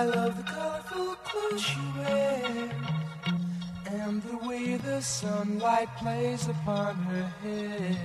I 0.00 0.06
love 0.06 0.34
the 0.34 0.50
colorful 0.50 1.14
clothes 1.24 1.60
she 1.60 1.78
wears 1.98 2.70
and 3.84 4.22
the 4.22 4.48
way 4.48 4.78
the 4.78 5.02
sunlight 5.02 5.88
plays 5.98 6.48
upon 6.48 6.94
her 7.10 7.26
hair. 7.44 7.96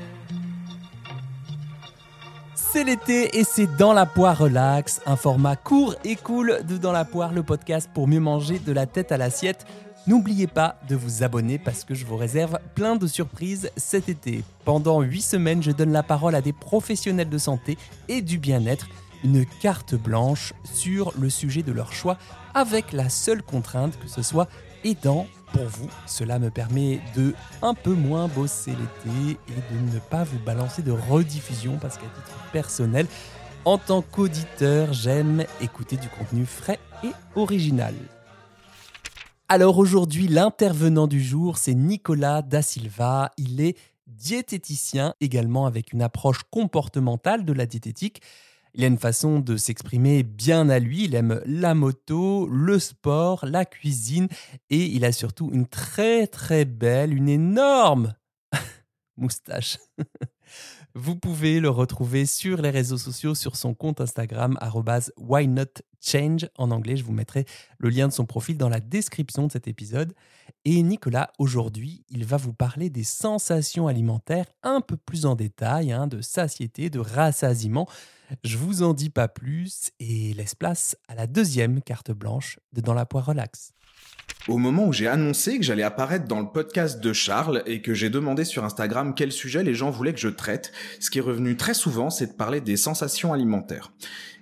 C'est 2.53 2.83
l'été 2.83 3.39
et 3.39 3.45
c'est 3.45 3.67
Dans 3.77 3.93
la 3.93 4.05
poire 4.05 4.37
relax, 4.37 4.99
un 5.05 5.15
format 5.15 5.55
court 5.55 5.95
et 6.03 6.17
cool 6.17 6.59
de 6.67 6.75
Dans 6.75 6.91
la 6.91 7.05
poire, 7.05 7.31
le 7.31 7.43
podcast 7.43 7.89
pour 7.93 8.09
mieux 8.09 8.19
manger 8.19 8.59
de 8.59 8.73
la 8.73 8.87
tête 8.87 9.13
à 9.13 9.17
l'assiette. 9.17 9.65
N'oubliez 10.05 10.47
pas 10.47 10.75
de 10.89 10.97
vous 10.97 11.23
abonner 11.23 11.57
parce 11.57 11.85
que 11.85 11.95
je 11.95 12.05
vous 12.05 12.17
réserve 12.17 12.59
plein 12.75 12.97
de 12.97 13.07
surprises 13.07 13.71
cet 13.77 14.09
été. 14.09 14.43
Pendant 14.65 14.99
8 14.99 15.21
semaines, 15.21 15.63
je 15.63 15.71
donne 15.71 15.93
la 15.93 16.03
parole 16.03 16.35
à 16.35 16.41
des 16.41 16.51
professionnels 16.51 17.29
de 17.29 17.37
santé 17.37 17.77
et 18.09 18.21
du 18.21 18.37
bien-être, 18.37 18.87
une 19.25 19.43
carte 19.43 19.95
blanche 19.95 20.53
sur 20.63 21.11
le 21.17 21.31
sujet 21.31 21.63
de 21.63 21.71
leur 21.71 21.91
choix 21.91 22.17
avec 22.53 22.93
la 22.93 23.09
seule 23.09 23.41
contrainte 23.41 23.99
que 23.99 24.07
ce 24.07 24.21
soit 24.21 24.47
aidant 24.83 25.25
pour 25.51 25.63
vous. 25.63 25.89
Cela 26.05 26.37
me 26.37 26.51
permet 26.51 27.01
de 27.15 27.33
un 27.63 27.73
peu 27.73 27.93
moins 27.93 28.27
bosser 28.27 28.71
l'été 28.71 29.39
et 29.49 29.73
de 29.73 29.93
ne 29.93 29.99
pas 29.99 30.23
vous 30.23 30.37
balancer 30.37 30.83
de 30.83 30.91
rediffusion 30.91 31.77
parce 31.81 31.97
qu'à 31.97 32.03
titre 32.03 32.51
personnel, 32.53 33.07
en 33.65 33.79
tant 33.79 34.03
qu'auditeur, 34.03 34.93
j'aime 34.93 35.43
écouter 35.59 35.97
du 35.97 36.07
contenu 36.07 36.45
frais 36.45 36.79
et 37.03 37.11
original. 37.35 37.95
Alors 39.49 39.79
aujourd'hui, 39.79 40.27
l'intervenant 40.27 41.07
du 41.07 41.21
jour, 41.21 41.57
c'est 41.57 41.73
Nicolas 41.73 42.43
Da 42.43 42.61
Silva. 42.61 43.31
Il 43.37 43.59
est 43.59 43.75
diététicien 44.05 45.15
également 45.19 45.65
avec 45.65 45.93
une 45.93 46.03
approche 46.03 46.43
comportementale 46.51 47.43
de 47.43 47.53
la 47.53 47.65
diététique. 47.65 48.21
Il 48.77 48.83
a 48.83 48.87
une 48.87 48.97
façon 48.97 49.39
de 49.39 49.55
s'exprimer 49.55 50.23
bien 50.23 50.67
à 50.67 50.79
lui. 50.79 51.05
Il 51.05 51.15
aime 51.15 51.41
la 51.45 51.73
moto, 51.73 52.45
le 52.47 52.77
sport, 52.77 53.45
la 53.45 53.63
cuisine 53.63 54.27
et 54.69 54.85
il 54.85 55.05
a 55.05 55.13
surtout 55.13 55.49
une 55.53 55.65
très 55.65 56.27
très 56.27 56.65
belle, 56.65 57.13
une 57.13 57.29
énorme 57.29 58.13
moustache. 59.17 59.77
Vous 60.97 61.17
pouvez 61.17 61.59
le 61.59 61.69
retrouver 61.69 62.25
sur 62.25 62.61
les 62.61 62.69
réseaux 62.69 62.97
sociaux, 62.97 63.35
sur 63.35 63.57
son 63.57 63.73
compte 63.73 63.99
Instagram, 63.99 64.57
whynotchange 65.17 66.47
en 66.57 66.71
anglais. 66.71 66.95
Je 66.95 67.03
vous 67.03 67.11
mettrai 67.11 67.43
le 67.79 67.89
lien 67.89 68.07
de 68.07 68.13
son 68.13 68.25
profil 68.25 68.57
dans 68.57 68.69
la 68.69 68.79
description 68.79 69.45
de 69.45 69.51
cet 69.51 69.67
épisode. 69.67 70.13
Et 70.63 70.81
Nicolas, 70.81 71.33
aujourd'hui, 71.37 72.05
il 72.07 72.23
va 72.23 72.37
vous 72.37 72.53
parler 72.53 72.89
des 72.89 73.03
sensations 73.03 73.87
alimentaires 73.87 74.45
un 74.63 74.79
peu 74.79 74.95
plus 74.95 75.25
en 75.25 75.35
détail, 75.35 75.91
hein, 75.91 76.07
de 76.07 76.21
satiété, 76.21 76.89
de 76.89 76.99
rassasiement. 76.99 77.89
Je 78.45 78.57
vous 78.57 78.81
en 78.81 78.93
dis 78.93 79.09
pas 79.09 79.27
plus 79.27 79.91
et 79.99 80.33
laisse 80.33 80.55
place 80.55 80.95
à 81.09 81.15
la 81.15 81.27
deuxième 81.27 81.81
carte 81.81 82.11
blanche 82.11 82.57
de 82.71 82.79
Dans 82.79 82.93
la 82.93 83.05
poire 83.05 83.25
relax. 83.25 83.73
Au 84.47 84.59
moment 84.59 84.85
où 84.85 84.93
j'ai 84.93 85.07
annoncé 85.07 85.57
que 85.57 85.63
j'allais 85.63 85.81
apparaître 85.81 86.27
dans 86.27 86.39
le 86.39 86.45
podcast 86.45 87.03
de 87.03 87.13
Charles 87.13 87.63
et 87.65 87.81
que 87.81 87.95
j'ai 87.95 88.11
demandé 88.11 88.45
sur 88.45 88.63
Instagram 88.63 89.15
quel 89.15 89.31
sujet 89.31 89.63
les 89.63 89.73
gens 89.73 89.89
voulaient 89.89 90.13
que 90.13 90.19
je 90.19 90.27
traite, 90.27 90.71
ce 90.99 91.09
qui 91.09 91.17
est 91.17 91.21
revenu 91.21 91.57
très 91.57 91.73
souvent, 91.73 92.11
c'est 92.11 92.27
de 92.27 92.33
parler 92.33 92.61
des 92.61 92.77
sensations 92.77 93.33
alimentaires. 93.33 93.91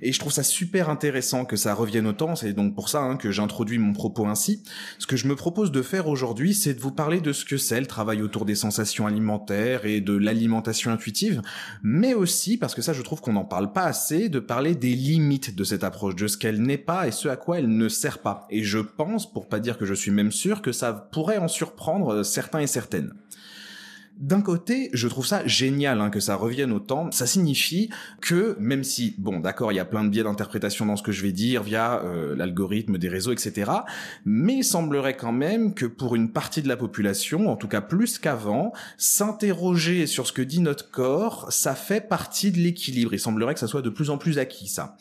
Et 0.01 0.11
je 0.11 0.19
trouve 0.19 0.33
ça 0.33 0.43
super 0.43 0.89
intéressant 0.89 1.45
que 1.45 1.55
ça 1.55 1.73
revienne 1.73 2.07
autant, 2.07 2.35
c'est 2.35 2.51
donc 2.51 2.75
pour 2.75 2.89
ça 2.89 2.99
hein, 2.99 3.15
que 3.15 3.31
j'introduis 3.31 3.77
mon 3.77 3.93
propos 3.93 4.25
ainsi. 4.25 4.61
Ce 4.99 5.07
que 5.07 5.15
je 5.15 5.27
me 5.27 5.35
propose 5.37 5.71
de 5.71 5.81
faire 5.81 6.09
aujourd'hui, 6.09 6.53
c'est 6.53 6.73
de 6.73 6.81
vous 6.81 6.91
parler 6.91 7.21
de 7.21 7.31
ce 7.31 7.45
que 7.45 7.55
c'est 7.55 7.79
le 7.79 7.85
travail 7.85 8.21
autour 8.21 8.43
des 8.43 8.55
sensations 8.55 9.07
alimentaires 9.07 9.85
et 9.85 10.01
de 10.01 10.13
l'alimentation 10.13 10.91
intuitive, 10.91 11.41
mais 11.81 12.13
aussi, 12.13 12.57
parce 12.57 12.75
que 12.75 12.81
ça 12.81 12.91
je 12.91 13.01
trouve 13.01 13.21
qu'on 13.21 13.31
n'en 13.31 13.45
parle 13.45 13.71
pas 13.71 13.85
assez, 13.85 14.27
de 14.27 14.39
parler 14.39 14.75
des 14.75 14.95
limites 14.95 15.55
de 15.55 15.63
cette 15.63 15.85
approche, 15.85 16.17
de 16.17 16.27
ce 16.27 16.37
qu'elle 16.37 16.61
n'est 16.61 16.77
pas 16.77 17.07
et 17.07 17.11
ce 17.11 17.29
à 17.29 17.37
quoi 17.37 17.59
elle 17.59 17.69
ne 17.69 17.87
sert 17.87 18.19
pas. 18.19 18.45
Et 18.49 18.63
je 18.63 18.79
pense, 18.79 19.31
pour 19.31 19.47
pas 19.47 19.61
dire 19.61 19.77
que 19.77 19.85
je 19.85 19.92
suis 19.95 20.11
même 20.11 20.31
sûr, 20.31 20.61
que 20.61 20.72
ça 20.72 20.94
pourrait 20.94 21.38
en 21.38 21.47
surprendre 21.47 22.23
certains 22.23 22.59
et 22.59 22.67
certaines. 22.67 23.14
D'un 24.19 24.41
côté, 24.41 24.91
je 24.93 25.07
trouve 25.07 25.25
ça 25.25 25.45
génial 25.47 25.99
hein, 25.99 26.11
que 26.11 26.19
ça 26.19 26.35
revienne 26.35 26.71
autant. 26.71 27.11
Ça 27.11 27.25
signifie 27.25 27.89
que, 28.21 28.55
même 28.59 28.83
si, 28.83 29.15
bon, 29.17 29.39
d'accord, 29.39 29.71
il 29.71 29.75
y 29.75 29.79
a 29.79 29.85
plein 29.85 30.03
de 30.03 30.09
biais 30.09 30.23
d'interprétation 30.23 30.85
dans 30.85 30.95
ce 30.95 31.01
que 31.01 31.11
je 31.11 31.23
vais 31.23 31.31
dire 31.31 31.63
via 31.63 31.99
euh, 32.03 32.35
l'algorithme 32.35 32.99
des 32.99 33.09
réseaux, 33.09 33.31
etc. 33.31 33.71
Mais 34.23 34.57
il 34.57 34.63
semblerait 34.63 35.17
quand 35.17 35.31
même 35.31 35.73
que 35.73 35.87
pour 35.87 36.15
une 36.15 36.31
partie 36.31 36.61
de 36.61 36.67
la 36.67 36.77
population, 36.77 37.49
en 37.49 37.55
tout 37.55 37.67
cas 37.67 37.81
plus 37.81 38.19
qu'avant, 38.19 38.71
s'interroger 38.97 40.05
sur 40.05 40.27
ce 40.27 40.31
que 40.31 40.43
dit 40.43 40.61
notre 40.61 40.91
corps, 40.91 41.51
ça 41.51 41.73
fait 41.73 42.07
partie 42.07 42.51
de 42.51 42.59
l'équilibre. 42.59 43.15
Il 43.15 43.19
semblerait 43.19 43.55
que 43.55 43.59
ça 43.59 43.67
soit 43.67 43.81
de 43.81 43.89
plus 43.89 44.11
en 44.11 44.19
plus 44.19 44.37
acquis, 44.37 44.67
ça. 44.67 44.95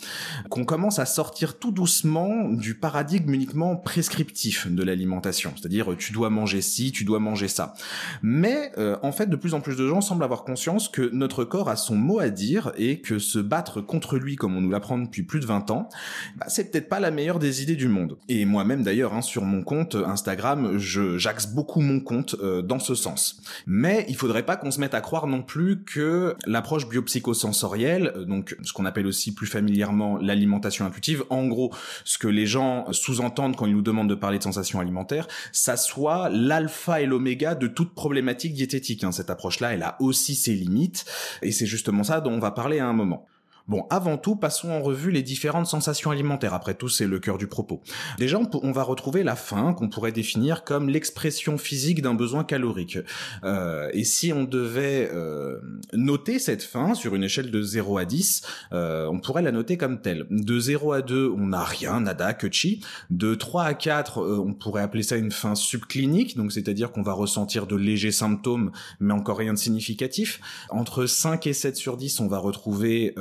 Qu'on 0.48 0.64
commence 0.64 0.98
à 0.98 1.04
sortir 1.04 1.58
tout 1.58 1.70
doucement 1.70 2.48
du 2.48 2.74
paradigme 2.74 3.34
uniquement 3.34 3.76
prescriptif 3.76 4.68
de 4.68 4.82
l'alimentation. 4.82 5.52
C'est-à-dire, 5.54 5.94
tu 5.98 6.12
dois 6.12 6.30
manger 6.30 6.62
ci, 6.62 6.92
tu 6.92 7.04
dois 7.04 7.18
manger 7.18 7.48
ça. 7.48 7.74
Mais 8.22 8.72
euh, 8.78 8.96
fait, 9.12 9.26
de 9.26 9.36
plus 9.36 9.54
en 9.54 9.60
plus 9.60 9.76
de 9.76 9.86
gens 9.86 10.00
semblent 10.00 10.24
avoir 10.24 10.44
conscience 10.44 10.88
que 10.88 11.10
notre 11.12 11.44
corps 11.44 11.68
a 11.68 11.76
son 11.76 11.96
mot 11.96 12.18
à 12.18 12.30
dire 12.30 12.72
et 12.76 13.00
que 13.00 13.18
se 13.18 13.38
battre 13.38 13.80
contre 13.80 14.16
lui, 14.16 14.36
comme 14.36 14.56
on 14.56 14.60
nous 14.60 14.70
l'apprend 14.70 14.98
depuis 14.98 15.22
plus 15.22 15.40
de 15.40 15.46
20 15.46 15.70
ans, 15.70 15.88
bah, 16.36 16.46
c'est 16.48 16.70
peut-être 16.70 16.88
pas 16.88 17.00
la 17.00 17.10
meilleure 17.10 17.38
des 17.38 17.62
idées 17.62 17.76
du 17.76 17.88
monde. 17.88 18.18
Et 18.28 18.44
moi-même 18.44 18.82
d'ailleurs, 18.82 19.14
hein, 19.14 19.22
sur 19.22 19.42
mon 19.42 19.62
compte 19.62 19.94
Instagram, 19.94 20.78
je 20.78 21.18
j'axe 21.18 21.46
beaucoup 21.46 21.80
mon 21.80 22.00
compte 22.00 22.36
euh, 22.42 22.62
dans 22.62 22.78
ce 22.78 22.94
sens. 22.94 23.40
Mais 23.66 24.04
il 24.08 24.16
faudrait 24.16 24.44
pas 24.44 24.56
qu'on 24.56 24.70
se 24.70 24.80
mette 24.80 24.94
à 24.94 25.00
croire 25.00 25.26
non 25.26 25.42
plus 25.42 25.82
que 25.84 26.34
l'approche 26.46 26.88
biopsychosensorielle, 26.88 28.12
euh, 28.16 28.24
donc 28.24 28.56
ce 28.62 28.72
qu'on 28.72 28.84
appelle 28.84 29.06
aussi 29.06 29.34
plus 29.34 29.46
familièrement 29.46 30.18
l'alimentation 30.18 30.84
intuitive, 30.84 31.24
en 31.30 31.46
gros, 31.46 31.72
ce 32.04 32.18
que 32.18 32.28
les 32.28 32.46
gens 32.46 32.92
sous-entendent 32.92 33.56
quand 33.56 33.66
ils 33.66 33.74
nous 33.74 33.82
demandent 33.82 34.08
de 34.08 34.14
parler 34.14 34.38
de 34.38 34.42
sensations 34.42 34.80
alimentaires, 34.80 35.28
ça 35.52 35.76
soit 35.76 36.28
l'alpha 36.28 37.00
et 37.00 37.06
l'oméga 37.06 37.54
de 37.54 37.66
toute 37.66 37.94
problématique 37.94 38.54
diététique 38.54 38.91
Hein. 39.02 39.12
Cette 39.12 39.30
approche-là, 39.30 39.74
elle 39.74 39.82
a 39.82 39.96
aussi 40.00 40.34
ses 40.34 40.54
limites, 40.54 41.04
et 41.42 41.52
c'est 41.52 41.66
justement 41.66 42.04
ça 42.04 42.20
dont 42.20 42.32
on 42.32 42.38
va 42.38 42.50
parler 42.50 42.78
à 42.78 42.86
un 42.86 42.92
moment. 42.92 43.26
Bon, 43.68 43.86
avant 43.90 44.18
tout, 44.18 44.34
passons 44.34 44.70
en 44.70 44.82
revue 44.82 45.10
les 45.10 45.22
différentes 45.22 45.66
sensations 45.66 46.10
alimentaires. 46.10 46.54
Après 46.54 46.74
tout, 46.74 46.88
c'est 46.88 47.06
le 47.06 47.20
cœur 47.20 47.38
du 47.38 47.46
propos. 47.46 47.80
Déjà, 48.18 48.40
on, 48.62 48.72
va 48.72 48.82
retrouver 48.82 49.22
la 49.22 49.36
faim, 49.36 49.72
qu'on 49.72 49.88
pourrait 49.88 50.12
définir 50.12 50.64
comme 50.64 50.88
l'expression 50.88 51.58
physique 51.58 52.02
d'un 52.02 52.14
besoin 52.14 52.42
calorique. 52.42 52.98
Euh, 53.44 53.88
et 53.92 54.04
si 54.04 54.32
on 54.32 54.44
devait 54.44 55.08
euh, 55.12 55.60
noter 55.92 56.38
cette 56.38 56.62
faim 56.62 56.94
sur 56.94 57.14
une 57.14 57.22
échelle 57.22 57.50
de 57.50 57.62
0 57.62 57.98
à 57.98 58.04
10, 58.04 58.42
euh, 58.72 59.06
on 59.06 59.20
pourrait 59.20 59.42
la 59.42 59.52
noter 59.52 59.76
comme 59.76 60.00
telle. 60.00 60.26
De 60.30 60.58
0 60.58 60.92
à 60.92 61.02
2, 61.02 61.32
on 61.36 61.48
n'a 61.48 61.62
rien, 61.62 62.00
nada, 62.00 62.34
que 62.34 62.50
chi. 62.50 62.80
De 63.10 63.34
3 63.34 63.64
à 63.64 63.74
4, 63.74 64.18
on 64.18 64.54
pourrait 64.54 64.82
appeler 64.82 65.04
ça 65.04 65.16
une 65.16 65.30
faim 65.30 65.54
subclinique, 65.54 66.36
donc 66.36 66.50
c'est-à-dire 66.52 66.90
qu'on 66.90 67.02
va 67.02 67.12
ressentir 67.12 67.66
de 67.66 67.76
légers 67.76 68.12
symptômes, 68.12 68.72
mais 68.98 69.14
encore 69.14 69.38
rien 69.38 69.52
de 69.52 69.58
significatif. 69.58 70.40
Entre 70.70 71.06
5 71.06 71.46
et 71.46 71.52
7 71.52 71.76
sur 71.76 71.96
10, 71.96 72.18
on 72.20 72.26
va 72.26 72.38
retrouver 72.38 73.14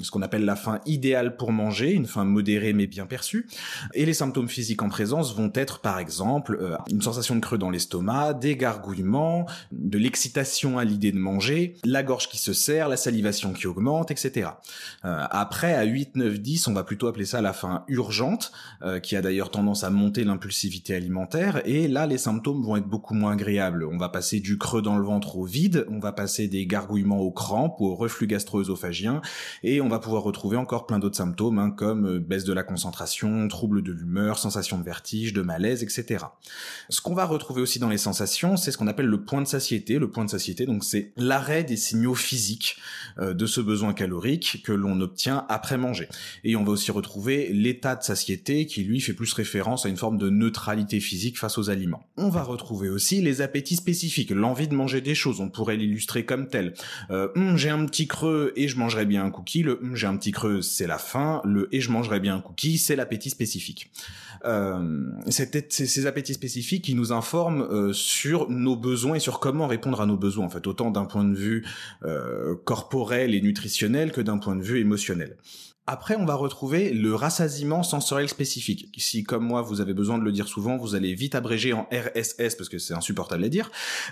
ce 0.00 0.10
qu'on 0.10 0.22
appelle 0.22 0.44
la 0.44 0.56
faim 0.56 0.80
idéale 0.86 1.36
pour 1.36 1.52
manger, 1.52 1.92
une 1.92 2.06
faim 2.06 2.24
modérée 2.24 2.72
mais 2.72 2.86
bien 2.86 3.06
perçue. 3.06 3.48
Et 3.94 4.06
les 4.06 4.14
symptômes 4.14 4.48
physiques 4.48 4.82
en 4.82 4.88
présence 4.88 5.34
vont 5.34 5.50
être 5.54 5.80
par 5.80 5.98
exemple 5.98 6.58
euh, 6.60 6.76
une 6.90 7.02
sensation 7.02 7.34
de 7.36 7.40
creux 7.40 7.58
dans 7.58 7.70
l'estomac, 7.70 8.34
des 8.34 8.56
gargouillements, 8.56 9.46
de 9.72 9.98
l'excitation 9.98 10.78
à 10.78 10.84
l'idée 10.84 11.12
de 11.12 11.18
manger, 11.18 11.76
la 11.84 12.02
gorge 12.02 12.28
qui 12.28 12.38
se 12.38 12.52
serre, 12.52 12.88
la 12.88 12.96
salivation 12.96 13.52
qui 13.52 13.66
augmente, 13.66 14.10
etc. 14.10 14.50
Euh, 15.04 15.24
après, 15.30 15.74
à 15.74 15.84
8, 15.84 16.16
9, 16.16 16.40
10, 16.40 16.68
on 16.68 16.72
va 16.72 16.84
plutôt 16.84 17.06
appeler 17.06 17.24
ça 17.24 17.40
la 17.40 17.52
faim 17.52 17.84
urgente, 17.88 18.52
euh, 18.82 19.00
qui 19.00 19.16
a 19.16 19.22
d'ailleurs 19.22 19.50
tendance 19.50 19.84
à 19.84 19.90
monter 19.90 20.24
l'impulsivité 20.24 20.94
alimentaire. 20.94 21.62
Et 21.64 21.88
là, 21.88 22.06
les 22.06 22.18
symptômes 22.18 22.62
vont 22.62 22.76
être 22.76 22.86
beaucoup 22.86 23.14
moins 23.14 23.32
agréables. 23.32 23.84
On 23.84 23.98
va 23.98 24.08
passer 24.08 24.40
du 24.40 24.58
creux 24.58 24.82
dans 24.82 24.96
le 24.96 25.04
ventre 25.04 25.36
au 25.36 25.44
vide, 25.44 25.86
on 25.90 25.98
va 25.98 26.12
passer 26.12 26.48
des 26.48 26.66
gargouillements 26.66 27.20
aux 27.20 27.32
crampes 27.32 27.76
ou 27.80 27.86
au 27.86 27.94
reflux 27.94 28.26
gastro-œsophagien, 28.26 29.20
et 29.62 29.80
on 29.80 29.88
va 29.88 29.98
pouvoir 29.98 30.22
retrouver 30.22 30.56
encore 30.56 30.86
plein 30.86 30.98
d'autres 30.98 31.16
symptômes, 31.16 31.58
hein, 31.58 31.70
comme 31.70 32.06
euh, 32.06 32.18
baisse 32.18 32.44
de 32.44 32.52
la 32.52 32.62
concentration, 32.62 33.46
trouble 33.48 33.82
de 33.82 33.92
l'humeur, 33.92 34.38
sensation 34.38 34.78
de 34.78 34.84
vertige, 34.84 35.32
de 35.32 35.42
malaise, 35.42 35.82
etc. 35.82 36.24
Ce 36.88 37.00
qu'on 37.00 37.14
va 37.14 37.24
retrouver 37.24 37.60
aussi 37.60 37.78
dans 37.78 37.88
les 37.88 37.98
sensations, 37.98 38.56
c'est 38.56 38.72
ce 38.72 38.78
qu'on 38.78 38.86
appelle 38.86 39.06
le 39.06 39.22
point 39.22 39.42
de 39.42 39.46
satiété. 39.46 39.98
Le 39.98 40.10
point 40.10 40.24
de 40.24 40.30
satiété, 40.30 40.66
donc 40.66 40.84
c'est 40.84 41.12
l'arrêt 41.16 41.64
des 41.64 41.76
signaux 41.76 42.14
physiques 42.14 42.76
euh, 43.18 43.34
de 43.34 43.46
ce 43.46 43.60
besoin 43.60 43.92
calorique 43.92 44.62
que 44.64 44.72
l'on 44.72 45.00
obtient 45.00 45.44
après 45.48 45.76
manger. 45.76 46.08
Et 46.44 46.56
on 46.56 46.64
va 46.64 46.72
aussi 46.72 46.90
retrouver 46.90 47.52
l'état 47.52 47.96
de 47.96 48.02
satiété 48.02 48.66
qui 48.66 48.82
lui 48.82 49.00
fait 49.00 49.12
plus 49.12 49.32
référence 49.32 49.86
à 49.86 49.88
une 49.88 49.96
forme 49.96 50.18
de 50.18 50.30
neutralité 50.30 51.00
physique 51.00 51.38
face 51.38 51.58
aux 51.58 51.70
aliments. 51.70 52.04
On 52.16 52.28
va 52.28 52.42
retrouver 52.42 52.88
aussi 52.88 53.20
les 53.20 53.40
appétits 53.40 53.76
spécifiques, 53.76 54.30
l'envie 54.30 54.68
de 54.68 54.74
manger 54.74 55.00
des 55.00 55.14
choses. 55.14 55.40
On 55.40 55.48
pourrait 55.48 55.76
l'illustrer 55.76 56.24
comme 56.24 56.48
tel. 56.48 56.74
Euh, 57.10 57.28
hum, 57.36 57.56
j'ai 57.56 57.70
un 57.70 57.84
petit 57.86 58.06
creux 58.06 58.52
et 58.56 58.68
je 58.68 58.76
mangerai 58.76 59.06
bien 59.06 59.24
un 59.24 59.30
cookie 59.30 59.49
le 59.58 59.78
hum, 59.82 59.96
j'ai 59.96 60.06
un 60.06 60.16
petit 60.16 60.32
creux, 60.32 60.62
c'est 60.62 60.86
la 60.86 60.98
faim, 60.98 61.40
le 61.44 61.68
et 61.72 61.80
je 61.80 61.90
mangerai 61.90 62.20
bien 62.20 62.36
un 62.36 62.40
cookie, 62.40 62.78
c'est 62.78 62.96
l'appétit 62.96 63.30
spécifique. 63.30 63.90
Euh, 64.44 65.10
c'est 65.28 65.70
ces 65.70 66.06
appétits 66.06 66.34
spécifiques 66.34 66.84
qui 66.84 66.94
nous 66.94 67.12
informent 67.12 67.62
euh, 67.62 67.92
sur 67.92 68.48
nos 68.48 68.76
besoins 68.76 69.16
et 69.16 69.20
sur 69.20 69.38
comment 69.38 69.66
répondre 69.66 70.00
à 70.00 70.06
nos 70.06 70.16
besoins, 70.16 70.46
en 70.46 70.50
fait, 70.50 70.66
autant 70.66 70.90
d'un 70.90 71.04
point 71.04 71.24
de 71.24 71.34
vue 71.34 71.66
euh, 72.04 72.54
corporel 72.64 73.34
et 73.34 73.40
nutritionnel 73.40 74.12
que 74.12 74.20
d'un 74.20 74.38
point 74.38 74.56
de 74.56 74.62
vue 74.62 74.80
émotionnel. 74.80 75.36
Après, 75.86 76.14
on 76.14 76.24
va 76.24 76.34
retrouver 76.34 76.92
le 76.92 77.14
rassasiement 77.14 77.82
sensoriel 77.82 78.28
spécifique. 78.28 78.92
Si, 78.96 79.24
comme 79.24 79.44
moi, 79.44 79.62
vous 79.62 79.80
avez 79.80 79.92
besoin 79.92 80.18
de 80.18 80.22
le 80.22 80.30
dire 80.30 80.46
souvent, 80.46 80.76
vous 80.76 80.94
allez 80.94 81.14
vite 81.14 81.34
abréger 81.34 81.72
en 81.72 81.88
RSS 81.90 82.54
parce 82.54 82.68
que 82.68 82.78
c'est 82.78 82.94
insupportable 82.94 83.42
à 83.42 83.48
dire. 83.48 83.70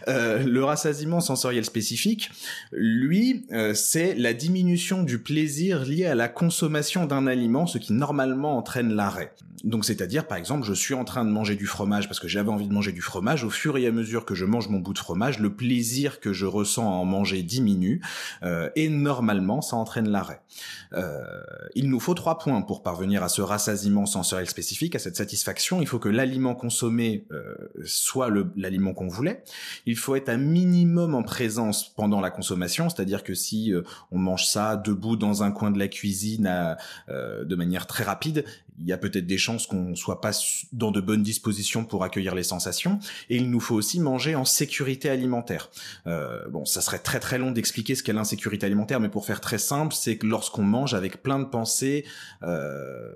Euh, 0.09 0.43
le 0.45 0.65
rassasiement 0.65 1.21
sensoriel 1.21 1.65
spécifique, 1.65 2.31
lui, 2.73 3.47
euh, 3.53 3.75
c'est 3.75 4.15
la 4.15 4.33
diminution 4.33 5.03
du 5.03 5.21
plaisir 5.21 5.85
lié 5.85 6.07
à 6.07 6.15
la 6.15 6.29
consommation 6.29 7.07
d'un 7.07 7.27
aliment, 7.27 7.67
ce 7.67 7.79
qui 7.79 7.93
normalement 7.93 8.57
entraîne 8.57 8.93
l'arrêt. 8.95 9.35
Donc, 9.65 9.85
c'est-à-dire, 9.85 10.27
par 10.27 10.39
exemple, 10.39 10.65
je 10.65 10.73
suis 10.73 10.95
en 10.95 11.05
train 11.05 11.25
de 11.25 11.31
manger 11.31 11.57
du 11.57 11.67
fromage 11.67 12.09
parce 12.09 12.21
que 12.21 12.29
j'avais 12.29 12.51
envie 12.51 12.69
de 12.69 12.73
manger 12.73 12.93
du 12.93 13.01
fromage. 13.01 13.45
Au 13.45 13.51
fur 13.51 13.77
et 13.77 13.87
à 13.87 13.93
mesure 13.93 14.25
que 14.25 14.35
je 14.35 14.45
mange 14.45 14.69
mon 14.69 14.79
bout 14.79 14.93
de 14.93 14.99
fromage, 14.99 15.39
le 15.39 15.55
plaisir 15.55 16.21
que 16.21 16.33
je 16.33 16.47
ressens 16.47 16.87
à 16.87 16.95
en 16.95 17.05
manger 17.05 17.43
diminue 17.43 18.01
euh, 18.43 18.71
et 18.77 18.89
normalement, 18.89 19.61
ça 19.61 19.77
entraîne 19.77 20.09
l'arrêt. 20.09 20.41
Euh, 20.93 21.23
il 21.75 21.89
nous 21.91 22.01
faut 22.01 22.15
trois 22.15 22.39
points 22.39 22.63
pour 22.63 22.83
parvenir 22.83 23.23
à 23.23 23.29
ce 23.29 23.43
rassasiement 23.43 24.07
sensoriel 24.07 24.49
spécifique, 24.49 24.95
à 24.95 24.99
cette 24.99 25.17
satisfaction. 25.17 25.81
Il 25.81 25.87
faut 25.87 25.99
que 25.99 26.09
l'aliment 26.09 26.55
consommé 26.55 27.27
euh, 27.33 27.55
soit 27.85 28.31
l'aliment 28.57 28.95
qu'on 28.95 29.09
voulait. 29.09 29.43
Il 29.87 29.97
faut 29.97 30.17
être 30.17 30.29
un 30.29 30.37
minimum 30.37 31.15
en 31.15 31.23
présence 31.23 31.89
pendant 31.95 32.21
la 32.21 32.31
consommation, 32.31 32.89
c'est-à-dire 32.89 33.23
que 33.23 33.35
si 33.35 33.73
euh, 33.73 33.83
on 34.11 34.19
mange 34.19 34.47
ça 34.47 34.77
debout 34.77 35.17
dans 35.17 35.43
un 35.43 35.51
coin 35.51 35.71
de 35.71 35.79
la 35.79 35.89
cuisine 35.89 36.77
euh, 37.09 37.45
de 37.45 37.55
manière 37.57 37.87
très 37.87 38.05
rapide, 38.05 38.45
il 38.81 38.87
y 38.87 38.93
a 38.93 38.99
peut-être 38.99 39.27
des 39.27 39.39
chances 39.39 39.67
qu'on 39.67 39.95
soit 39.95 40.21
pas 40.21 40.33
dans 40.73 40.91
de 40.91 41.01
bonnes 41.01 41.23
dispositions 41.23 41.85
pour 41.85 42.05
accueillir 42.05 42.35
les 42.35 42.43
sensations. 42.43 42.99
Et 43.29 43.37
il 43.37 43.51
nous 43.51 43.61
faut 43.61 43.75
aussi 43.75 44.01
manger 44.01 44.35
en 44.35 44.45
sécurité 44.45 45.09
alimentaire. 45.11 45.71
bon, 46.07 46.65
ça 46.65 46.81
serait 46.81 46.99
très 46.99 47.21
très 47.21 47.39
long 47.39 47.51
d'expliquer 47.51 47.95
ce 47.95 48.03
qu'est 48.03 48.13
l'insécurité 48.13 48.67
alimentaire, 48.67 49.01
mais 49.01 49.09
pour 49.09 49.27
faire 49.27 49.41
très 49.41 49.59
simple, 49.59 49.95
c'est 49.95 50.17
que 50.17 50.27
lorsqu'on 50.27 50.63
mange 50.63 50.95
avec 50.95 51.23
plein 51.23 51.39
de 51.39 51.45
pensées, 51.45 52.05
euh, 52.43 53.13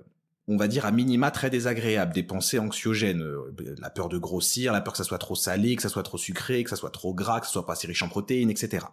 on 0.48 0.56
va 0.56 0.66
dire 0.66 0.86
à 0.86 0.90
minima 0.90 1.30
très 1.30 1.50
désagréables, 1.50 2.12
des 2.12 2.22
pensées 2.22 2.58
anxiogènes, 2.58 3.22
euh, 3.22 3.54
la 3.80 3.90
peur 3.90 4.08
de 4.08 4.18
grossir, 4.18 4.72
la 4.72 4.80
peur 4.80 4.92
que 4.92 4.98
ça 4.98 5.04
soit 5.04 5.18
trop 5.18 5.36
salé, 5.36 5.76
que 5.76 5.82
ça 5.82 5.88
soit 5.88 6.02
trop 6.02 6.18
sucré, 6.18 6.64
que 6.64 6.70
ça 6.70 6.76
soit 6.76 6.90
trop 6.90 7.14
gras, 7.14 7.40
que 7.40 7.46
ça 7.46 7.52
soit 7.52 7.66
pas 7.66 7.74
assez 7.74 7.86
riche 7.86 8.02
en 8.02 8.08
protéines, 8.08 8.50
etc. 8.50 8.86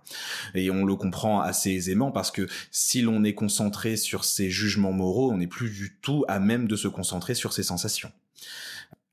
Et 0.54 0.70
on 0.70 0.86
le 0.86 0.96
comprend 0.96 1.42
assez 1.42 1.72
aisément 1.72 2.12
parce 2.12 2.30
que 2.30 2.48
si 2.72 3.02
l'on 3.02 3.24
est 3.24 3.34
concentré 3.34 3.98
sur 3.98 4.26
ces 4.26 4.50
jugements 4.50 4.94
moraux, 4.94 5.32
on 5.32 5.38
n'est 5.38 5.48
plus 5.48 5.72
du 5.72 5.98
tout 6.02 6.24
à 6.28 6.40
même 6.40 6.68
de 6.68 6.76
se 6.76 6.88
concentrer 6.88 7.34
sur 7.34 7.52
ses 7.54 7.64
sensations. 7.64 8.12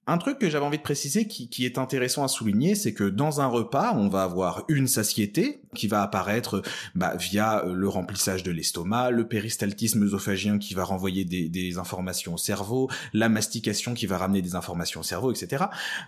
Un 0.09 0.19
truc 0.19 0.39
que 0.39 0.49
j'avais 0.49 0.65
envie 0.65 0.79
de 0.79 0.85
préciser 0.85 1.27
qui, 1.27 1.65
est 1.65 1.79
intéressant 1.79 2.23
à 2.23 2.29
souligner, 2.29 2.77
c'est 2.77 2.95
que 2.95 3.03
dans 3.03 3.41
un 3.41 3.47
repas, 3.47 3.93
on 3.97 4.09
va 4.09 4.23
avoir 4.23 4.63
une 4.69 4.87
satiété 4.87 5.63
qui 5.75 5.89
va 5.89 6.01
apparaître 6.01 6.63
bah, 6.95 7.17
via 7.17 7.65
euh, 7.65 7.75
le 7.75 7.89
remplissage 7.89 8.45
de 8.45 8.53
l'estomac, 8.53 9.11
le 9.11 9.27
péristaltisme 9.27 10.05
œsophagien 10.05 10.59
qui 10.59 10.75
va 10.75 10.85
renvoyer 10.85 11.25
des, 11.25 11.79
informations 11.79 12.35
au 12.35 12.37
cerveau, 12.39 12.89
la 13.13 13.29
mastication 13.29 13.95
qui 13.95 14.07
va 14.07 14.17
ramener 14.17 14.41
des 14.41 14.55
informations 14.55 15.01
au 15.01 15.03
cerveau, 15.03 15.33
etc. 15.33 15.65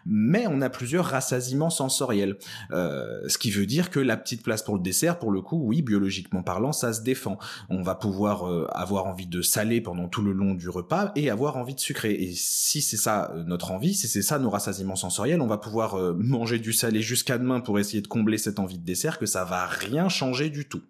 Mais 0.06 0.46
on 0.48 0.60
a 0.60 0.70
plusieurs 0.70 1.04
rassasiements 1.04 1.68
sensoriels, 1.68 2.38
euh, 2.70 3.28
ce 3.28 3.36
qui 3.36 3.50
veut 3.50 3.66
dire 3.66 3.90
que 3.90 3.98
la 3.98 4.16
petite 4.16 4.42
place 4.44 4.62
pour 4.62 4.76
le 4.76 4.80
dessert, 4.80 5.18
pour 5.18 5.32
le 5.32 5.42
coup, 5.42 5.60
oui, 5.62 5.82
biologiquement 5.82 6.42
parlant, 6.42 6.72
ça 6.72 6.92
se 6.92 7.02
défend. 7.02 7.38
On 7.68 7.82
va 7.82 7.96
pouvoir 7.96 8.48
euh, 8.48 8.66
avoir 8.70 9.06
envie 9.06 9.26
de 9.26 9.42
saler 9.42 9.80
pendant 9.80 10.08
tout 10.08 10.22
le 10.22 10.32
long 10.32 10.54
du 10.54 10.68
repas 10.68 11.10
et 11.16 11.30
avoir 11.30 11.56
envie 11.56 11.74
de 11.74 11.80
sucrer. 11.80 12.12
Et 12.12 12.32
si 12.34 12.80
c'est 12.80 12.96
ça 12.96 13.34
notre 13.46 13.72
envie, 13.72 13.87
si 13.94 14.08
c'est 14.08 14.22
ça 14.22 14.38
nos 14.38 14.50
rassasiements 14.50 14.96
sensoriels, 14.96 15.40
on 15.40 15.46
va 15.46 15.58
pouvoir 15.58 15.94
euh, 15.94 16.14
manger 16.18 16.58
du 16.58 16.72
salé 16.72 17.02
jusqu'à 17.02 17.38
demain 17.38 17.60
pour 17.60 17.78
essayer 17.78 18.00
de 18.00 18.06
combler 18.06 18.38
cette 18.38 18.58
envie 18.58 18.78
de 18.78 18.84
dessert, 18.84 19.18
que 19.18 19.26
ça 19.26 19.44
va 19.44 19.66
rien 19.66 20.08
changer 20.08 20.50
du 20.50 20.66
tout. 20.66 20.82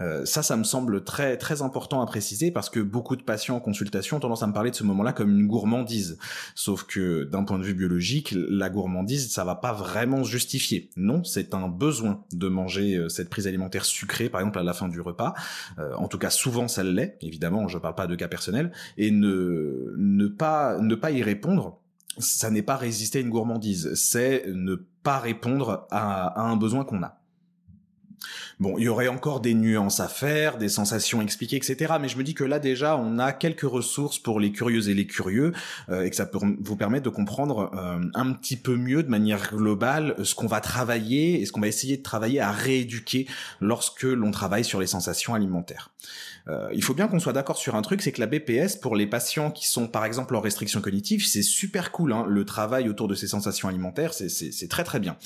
Euh, 0.00 0.24
ça, 0.24 0.42
ça 0.42 0.56
me 0.56 0.64
semble 0.64 1.04
très 1.04 1.36
très 1.36 1.62
important 1.62 2.00
à 2.02 2.06
préciser 2.06 2.50
parce 2.50 2.70
que 2.70 2.80
beaucoup 2.80 3.16
de 3.16 3.22
patients 3.22 3.56
en 3.56 3.60
consultation 3.60 4.16
ont 4.18 4.20
tendance 4.20 4.42
à 4.42 4.46
me 4.46 4.52
parler 4.52 4.70
de 4.70 4.76
ce 4.76 4.84
moment-là 4.84 5.12
comme 5.12 5.30
une 5.30 5.46
gourmandise. 5.46 6.18
Sauf 6.54 6.84
que 6.84 7.24
d'un 7.24 7.44
point 7.44 7.58
de 7.58 7.64
vue 7.64 7.74
biologique, 7.74 8.34
la 8.36 8.70
gourmandise, 8.70 9.30
ça 9.30 9.44
va 9.44 9.54
pas 9.54 9.72
vraiment 9.72 10.24
se 10.24 10.30
justifier. 10.30 10.90
Non, 10.96 11.24
c'est 11.24 11.54
un 11.54 11.68
besoin 11.68 12.24
de 12.32 12.48
manger 12.48 12.96
euh, 12.96 13.08
cette 13.08 13.30
prise 13.30 13.46
alimentaire 13.46 13.84
sucrée, 13.84 14.28
par 14.28 14.40
exemple 14.40 14.58
à 14.58 14.62
la 14.62 14.72
fin 14.72 14.88
du 14.88 15.00
repas. 15.00 15.34
en 15.96 16.08
tout 16.08 16.18
cas, 16.18 16.30
souvent 16.30 16.68
ça 16.68 16.82
l'est. 16.82 17.16
Évidemment, 17.22 17.68
je 17.68 17.78
parle 17.78 17.94
pas 17.94 18.06
de 18.06 18.14
cas 18.14 18.28
personnels 18.28 18.72
et 18.96 19.10
ne 19.10 19.94
ne 19.96 20.26
pas 20.26 20.78
ne 20.78 20.94
pas 20.94 21.10
y 21.10 21.22
répondre 21.22 21.80
ça 22.18 22.50
n'est 22.50 22.62
pas 22.62 22.76
résister 22.76 23.18
à 23.18 23.22
une 23.22 23.30
gourmandise, 23.30 23.94
c'est 23.94 24.44
ne 24.46 24.74
pas 25.02 25.18
répondre 25.18 25.86
à, 25.90 26.40
un 26.40 26.56
besoin 26.56 26.84
qu'on 26.84 27.02
a. 27.02 27.19
Bon, 28.60 28.76
il 28.76 28.84
y 28.84 28.88
aurait 28.90 29.08
encore 29.08 29.40
des 29.40 29.54
nuances 29.54 30.00
à 30.00 30.08
faire, 30.08 30.58
des 30.58 30.68
sensations 30.68 31.22
expliquées, 31.22 31.56
etc. 31.56 31.94
Mais 31.98 32.08
je 32.08 32.18
me 32.18 32.22
dis 32.22 32.34
que 32.34 32.44
là 32.44 32.58
déjà, 32.58 32.98
on 32.98 33.18
a 33.18 33.32
quelques 33.32 33.62
ressources 33.62 34.18
pour 34.18 34.38
les 34.38 34.52
curieux 34.52 34.90
et 34.90 34.92
les 34.92 35.06
curieux, 35.06 35.54
euh, 35.88 36.02
et 36.02 36.10
que 36.10 36.16
ça 36.16 36.26
peut 36.26 36.38
vous 36.60 36.76
permettre 36.76 37.04
de 37.04 37.08
comprendre 37.08 37.70
euh, 37.74 37.98
un 38.12 38.32
petit 38.34 38.56
peu 38.56 38.76
mieux, 38.76 39.02
de 39.02 39.08
manière 39.08 39.56
globale, 39.56 40.14
ce 40.24 40.34
qu'on 40.34 40.46
va 40.46 40.60
travailler 40.60 41.40
et 41.40 41.46
ce 41.46 41.52
qu'on 41.52 41.62
va 41.62 41.68
essayer 41.68 41.96
de 41.96 42.02
travailler 42.02 42.40
à 42.40 42.50
rééduquer 42.50 43.26
lorsque 43.62 44.02
l'on 44.02 44.30
travaille 44.30 44.64
sur 44.64 44.78
les 44.78 44.86
sensations 44.86 45.32
alimentaires. 45.32 45.90
Euh, 46.48 46.68
il 46.74 46.82
faut 46.82 46.94
bien 46.94 47.06
qu'on 47.06 47.18
soit 47.18 47.32
d'accord 47.32 47.56
sur 47.56 47.76
un 47.76 47.82
truc, 47.82 48.02
c'est 48.02 48.12
que 48.12 48.20
la 48.20 48.26
BPS, 48.26 48.76
pour 48.76 48.94
les 48.94 49.06
patients 49.06 49.50
qui 49.50 49.68
sont 49.68 49.88
par 49.88 50.04
exemple 50.04 50.34
en 50.36 50.40
restriction 50.40 50.82
cognitive, 50.82 51.24
c'est 51.26 51.42
super 51.42 51.92
cool. 51.92 52.12
Hein. 52.12 52.26
Le 52.28 52.44
travail 52.44 52.90
autour 52.90 53.08
de 53.08 53.14
ces 53.14 53.26
sensations 53.26 53.68
alimentaires, 53.68 54.12
c'est 54.12 54.68
très 54.68 54.84
très 54.84 55.00
bien. 55.00 55.16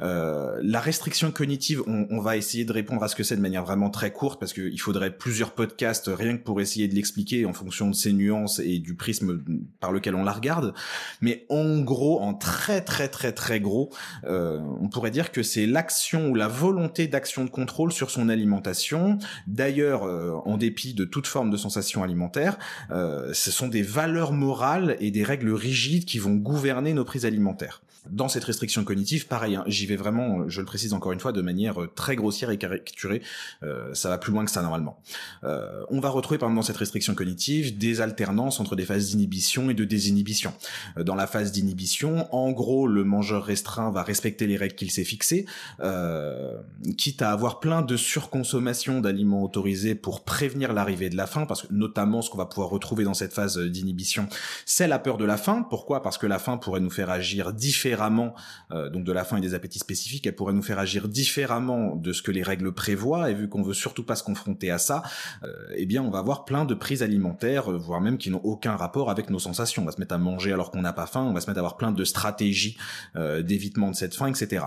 La 0.00 0.80
restriction 0.80 1.30
cognitive, 1.30 1.82
on, 1.86 2.06
on, 2.10 2.20
va 2.20 2.36
essayer 2.36 2.64
de 2.64 2.72
répondre 2.82 3.04
à 3.04 3.08
ce 3.08 3.14
que 3.14 3.22
c'est 3.22 3.36
de 3.36 3.40
manière 3.40 3.64
vraiment 3.64 3.90
très 3.90 4.12
courte, 4.12 4.40
parce 4.40 4.52
qu'il 4.52 4.80
faudrait 4.80 5.16
plusieurs 5.16 5.52
podcasts 5.52 6.10
rien 6.12 6.36
que 6.36 6.42
pour 6.42 6.60
essayer 6.60 6.88
de 6.88 6.96
l'expliquer 6.96 7.46
en 7.46 7.52
fonction 7.52 7.88
de 7.88 7.94
ses 7.94 8.12
nuances 8.12 8.58
et 8.58 8.80
du 8.80 8.96
prisme 8.96 9.40
par 9.78 9.92
lequel 9.92 10.16
on 10.16 10.24
la 10.24 10.32
regarde. 10.32 10.74
Mais 11.20 11.46
en 11.48 11.78
gros, 11.80 12.20
en 12.20 12.34
très 12.34 12.80
très 12.80 13.06
très 13.06 13.30
très 13.30 13.60
gros, 13.60 13.90
euh, 14.24 14.58
on 14.80 14.88
pourrait 14.88 15.12
dire 15.12 15.30
que 15.30 15.44
c'est 15.44 15.66
l'action 15.66 16.30
ou 16.30 16.34
la 16.34 16.48
volonté 16.48 17.06
d'action 17.06 17.44
de 17.44 17.50
contrôle 17.50 17.92
sur 17.92 18.10
son 18.10 18.28
alimentation. 18.28 19.18
D'ailleurs, 19.46 20.02
euh, 20.02 20.32
en 20.44 20.56
dépit 20.56 20.92
de 20.92 21.04
toute 21.04 21.28
forme 21.28 21.50
de 21.50 21.56
sensation 21.56 22.02
alimentaire, 22.02 22.58
euh, 22.90 23.32
ce 23.32 23.52
sont 23.52 23.68
des 23.68 23.82
valeurs 23.82 24.32
morales 24.32 24.96
et 24.98 25.12
des 25.12 25.22
règles 25.22 25.52
rigides 25.52 26.04
qui 26.04 26.18
vont 26.18 26.34
gouverner 26.34 26.94
nos 26.94 27.04
prises 27.04 27.26
alimentaires 27.26 27.80
dans 28.10 28.28
cette 28.28 28.44
restriction 28.44 28.82
cognitive, 28.84 29.28
pareil, 29.28 29.54
hein, 29.54 29.64
j'y 29.66 29.86
vais 29.86 29.96
vraiment, 29.96 30.48
je 30.48 30.60
le 30.60 30.66
précise 30.66 30.92
encore 30.92 31.12
une 31.12 31.20
fois, 31.20 31.32
de 31.32 31.40
manière 31.40 31.82
euh, 31.82 31.86
très 31.86 32.16
grossière 32.16 32.50
et 32.50 32.58
caricaturée. 32.58 33.22
Euh, 33.62 33.94
ça 33.94 34.08
va 34.08 34.18
plus 34.18 34.32
loin 34.32 34.44
que 34.44 34.50
ça 34.50 34.60
normalement. 34.62 35.00
Euh, 35.44 35.84
on 35.90 36.00
va 36.00 36.08
retrouver 36.08 36.38
pendant 36.38 36.62
cette 36.62 36.76
restriction 36.76 37.14
cognitive 37.14 37.78
des 37.78 38.00
alternances 38.00 38.58
entre 38.58 38.74
des 38.74 38.84
phases 38.84 39.10
d'inhibition 39.10 39.70
et 39.70 39.74
de 39.74 39.84
désinhibition. 39.84 40.52
Euh, 40.96 41.04
dans 41.04 41.14
la 41.14 41.28
phase 41.28 41.52
d'inhibition, 41.52 42.32
en 42.34 42.50
gros, 42.50 42.88
le 42.88 43.04
mangeur 43.04 43.44
restreint 43.44 43.92
va 43.92 44.02
respecter 44.02 44.48
les 44.48 44.56
règles 44.56 44.74
qu'il 44.74 44.90
s'est 44.90 45.04
fixées, 45.04 45.46
euh, 45.80 46.60
quitte 46.98 47.22
à 47.22 47.30
avoir 47.30 47.60
plein 47.60 47.82
de 47.82 47.96
surconsommation 47.96 49.00
d'aliments 49.00 49.44
autorisés 49.44 49.94
pour 49.94 50.24
prévenir 50.24 50.72
l'arrivée 50.72 51.08
de 51.08 51.16
la 51.16 51.28
faim, 51.28 51.46
parce 51.46 51.62
que 51.62 51.72
notamment 51.72 52.20
ce 52.20 52.30
qu'on 52.30 52.38
va 52.38 52.46
pouvoir 52.46 52.68
retrouver 52.68 53.04
dans 53.04 53.14
cette 53.14 53.32
phase 53.32 53.58
d'inhibition, 53.58 54.28
c'est 54.66 54.88
la 54.88 54.98
peur 54.98 55.18
de 55.18 55.24
la 55.24 55.36
faim. 55.36 55.64
Pourquoi? 55.70 56.02
Parce 56.02 56.18
que 56.18 56.26
la 56.26 56.40
faim 56.40 56.56
pourrait 56.56 56.80
nous 56.80 56.90
faire 56.90 57.10
agir 57.10 57.52
différemment 57.52 57.91
différemment 57.92 58.34
euh, 58.70 58.88
donc 58.88 59.04
de 59.04 59.12
la 59.12 59.24
faim 59.24 59.36
et 59.36 59.40
des 59.40 59.54
appétits 59.54 59.78
spécifiques, 59.78 60.26
elle 60.26 60.34
pourrait 60.34 60.54
nous 60.54 60.62
faire 60.62 60.78
agir 60.78 61.08
différemment 61.08 61.94
de 61.94 62.12
ce 62.12 62.22
que 62.22 62.30
les 62.30 62.42
règles 62.42 62.72
prévoient. 62.72 63.30
Et 63.30 63.34
vu 63.34 63.48
qu'on 63.48 63.62
veut 63.62 63.74
surtout 63.74 64.02
pas 64.02 64.16
se 64.16 64.22
confronter 64.22 64.70
à 64.70 64.78
ça, 64.78 65.02
euh, 65.44 65.48
eh 65.76 65.84
bien 65.84 66.02
on 66.02 66.10
va 66.10 66.18
avoir 66.18 66.46
plein 66.46 66.64
de 66.64 66.74
prises 66.74 67.02
alimentaires, 67.02 67.70
euh, 67.70 67.76
voire 67.76 68.00
même 68.00 68.16
qui 68.16 68.30
n'ont 68.30 68.40
aucun 68.44 68.76
rapport 68.76 69.10
avec 69.10 69.28
nos 69.28 69.38
sensations. 69.38 69.82
On 69.82 69.84
va 69.84 69.92
se 69.92 70.00
mettre 70.00 70.14
à 70.14 70.18
manger 70.18 70.52
alors 70.52 70.70
qu'on 70.70 70.80
n'a 70.80 70.94
pas 70.94 71.06
faim, 71.06 71.22
on 71.22 71.34
va 71.34 71.40
se 71.42 71.48
mettre 71.48 71.58
à 71.58 71.60
avoir 71.60 71.76
plein 71.76 71.92
de 71.92 72.04
stratégies 72.04 72.76
d'évitement 73.14 73.90
de 73.90 73.96
cette 73.96 74.14
faim, 74.14 74.28
etc. 74.28 74.64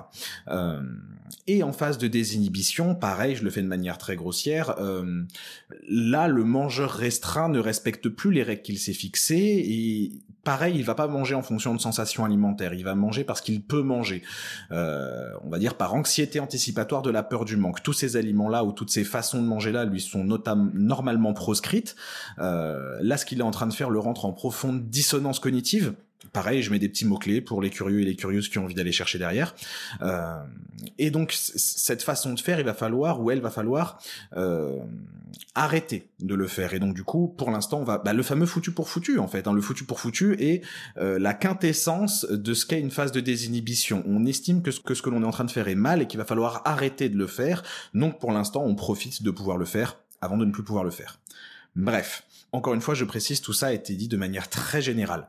et 1.47 1.63
en 1.63 1.71
phase 1.71 1.97
de 1.97 2.07
désinhibition, 2.07 2.95
pareil, 2.95 3.35
je 3.35 3.43
le 3.43 3.49
fais 3.49 3.61
de 3.61 3.67
manière 3.67 3.97
très 3.97 4.15
grossière. 4.15 4.75
là, 5.89 6.27
le 6.27 6.43
mangeur 6.43 6.91
restreint 6.91 7.49
ne 7.49 7.59
respecte 7.59 8.09
plus 8.09 8.31
les 8.31 8.43
règles 8.43 8.61
qu'il 8.61 8.77
s'est 8.77 8.93
fixées 8.93 9.63
et 9.65 10.11
pareil, 10.45 10.75
il 10.77 10.83
va 10.83 10.95
pas 10.95 11.07
manger 11.07 11.35
en 11.35 11.41
fonction 11.41 11.73
de 11.75 11.81
sensations 11.81 12.23
alimentaires, 12.23 12.73
il 12.73 12.83
va 12.83 12.95
manger 12.95 13.14
parce 13.23 13.41
qu'il 13.41 13.61
peut 13.61 13.81
manger. 13.81 14.23
Euh, 14.71 15.29
on 15.43 15.49
va 15.49 15.59
dire 15.59 15.75
par 15.75 15.93
anxiété 15.93 16.39
anticipatoire 16.39 17.01
de 17.01 17.09
la 17.09 17.23
peur 17.23 17.45
du 17.45 17.57
manque. 17.57 17.83
Tous 17.83 17.93
ces 17.93 18.17
aliments-là 18.17 18.63
ou 18.63 18.71
toutes 18.71 18.91
ces 18.91 19.03
façons 19.03 19.41
de 19.41 19.47
manger-là 19.47 19.85
lui 19.85 20.01
sont 20.01 20.23
notamment 20.23 20.69
normalement 20.73 21.33
proscrites. 21.33 21.95
Euh, 22.39 22.97
là, 23.01 23.17
ce 23.17 23.25
qu'il 23.25 23.39
est 23.39 23.43
en 23.43 23.51
train 23.51 23.67
de 23.67 23.73
faire 23.73 23.89
le 23.89 23.99
rentre 23.99 24.25
en 24.25 24.33
profonde 24.33 24.89
dissonance 24.89 25.39
cognitive 25.39 25.93
Pareil, 26.33 26.61
je 26.61 26.71
mets 26.71 26.79
des 26.79 26.89
petits 26.89 27.05
mots-clés 27.05 27.39
pour 27.39 27.61
les 27.61 27.69
curieux 27.69 28.01
et 28.01 28.03
les 28.03 28.15
curieuses 28.15 28.49
qui 28.49 28.57
ont 28.57 28.63
envie 28.63 28.73
d'aller 28.73 28.91
chercher 28.91 29.17
derrière. 29.17 29.55
Euh, 30.01 30.35
et 30.97 31.09
donc, 31.09 31.31
cette 31.31 32.03
façon 32.03 32.33
de 32.33 32.39
faire, 32.39 32.59
il 32.59 32.65
va 32.65 32.73
falloir, 32.73 33.21
ou 33.21 33.31
elle 33.31 33.39
va 33.39 33.51
falloir, 33.51 33.99
arrêter 35.53 36.09
de 36.19 36.35
le 36.35 36.47
faire. 36.47 36.73
Et 36.73 36.79
donc, 36.79 36.93
du 36.93 37.03
coup, 37.03 37.27
pour 37.27 37.51
l'instant, 37.51 37.79
on 37.79 37.83
va... 37.83 37.97
Bah, 37.97 38.13
le 38.13 38.23
fameux 38.23 38.45
foutu 38.45 38.71
pour 38.71 38.89
foutu, 38.89 39.19
en 39.19 39.27
fait. 39.27 39.47
Hein, 39.47 39.53
le 39.53 39.61
foutu 39.61 39.83
pour 39.83 39.99
foutu 39.99 40.33
est 40.41 40.63
euh, 40.97 41.19
la 41.19 41.33
quintessence 41.33 42.25
de 42.29 42.53
ce 42.53 42.65
qu'est 42.65 42.79
une 42.79 42.91
phase 42.91 43.11
de 43.11 43.19
désinhibition. 43.19 44.03
On 44.07 44.25
estime 44.25 44.61
que 44.61 44.71
ce 44.71 44.79
que, 44.79 44.93
ce 44.93 45.01
que 45.01 45.09
l'on 45.09 45.21
est 45.21 45.25
en 45.25 45.31
train 45.31 45.45
de 45.45 45.51
faire 45.51 45.67
est 45.67 45.75
mal 45.75 46.01
et 46.01 46.07
qu'il 46.07 46.17
va 46.17 46.25
falloir 46.25 46.61
arrêter 46.65 47.09
de 47.09 47.17
le 47.17 47.27
faire. 47.27 47.63
Donc, 47.93 48.19
pour 48.19 48.31
l'instant, 48.31 48.63
on 48.65 48.75
profite 48.75 49.23
de 49.23 49.31
pouvoir 49.31 49.57
le 49.57 49.65
faire 49.65 49.97
avant 50.21 50.37
de 50.37 50.45
ne 50.45 50.51
plus 50.51 50.63
pouvoir 50.63 50.83
le 50.83 50.91
faire. 50.91 51.19
Bref, 51.75 52.23
Encore 52.55 52.73
une 52.73 52.79
fois, 52.79 52.93
je 52.93 53.03
précise, 53.03 53.41
tout 53.41 53.51
ça 53.51 53.67
a 53.67 53.73
été 53.73 53.95
dit 53.95 54.07
de 54.07 54.15
manière 54.15 54.49
très 54.49 54.81
générale. 54.81 55.27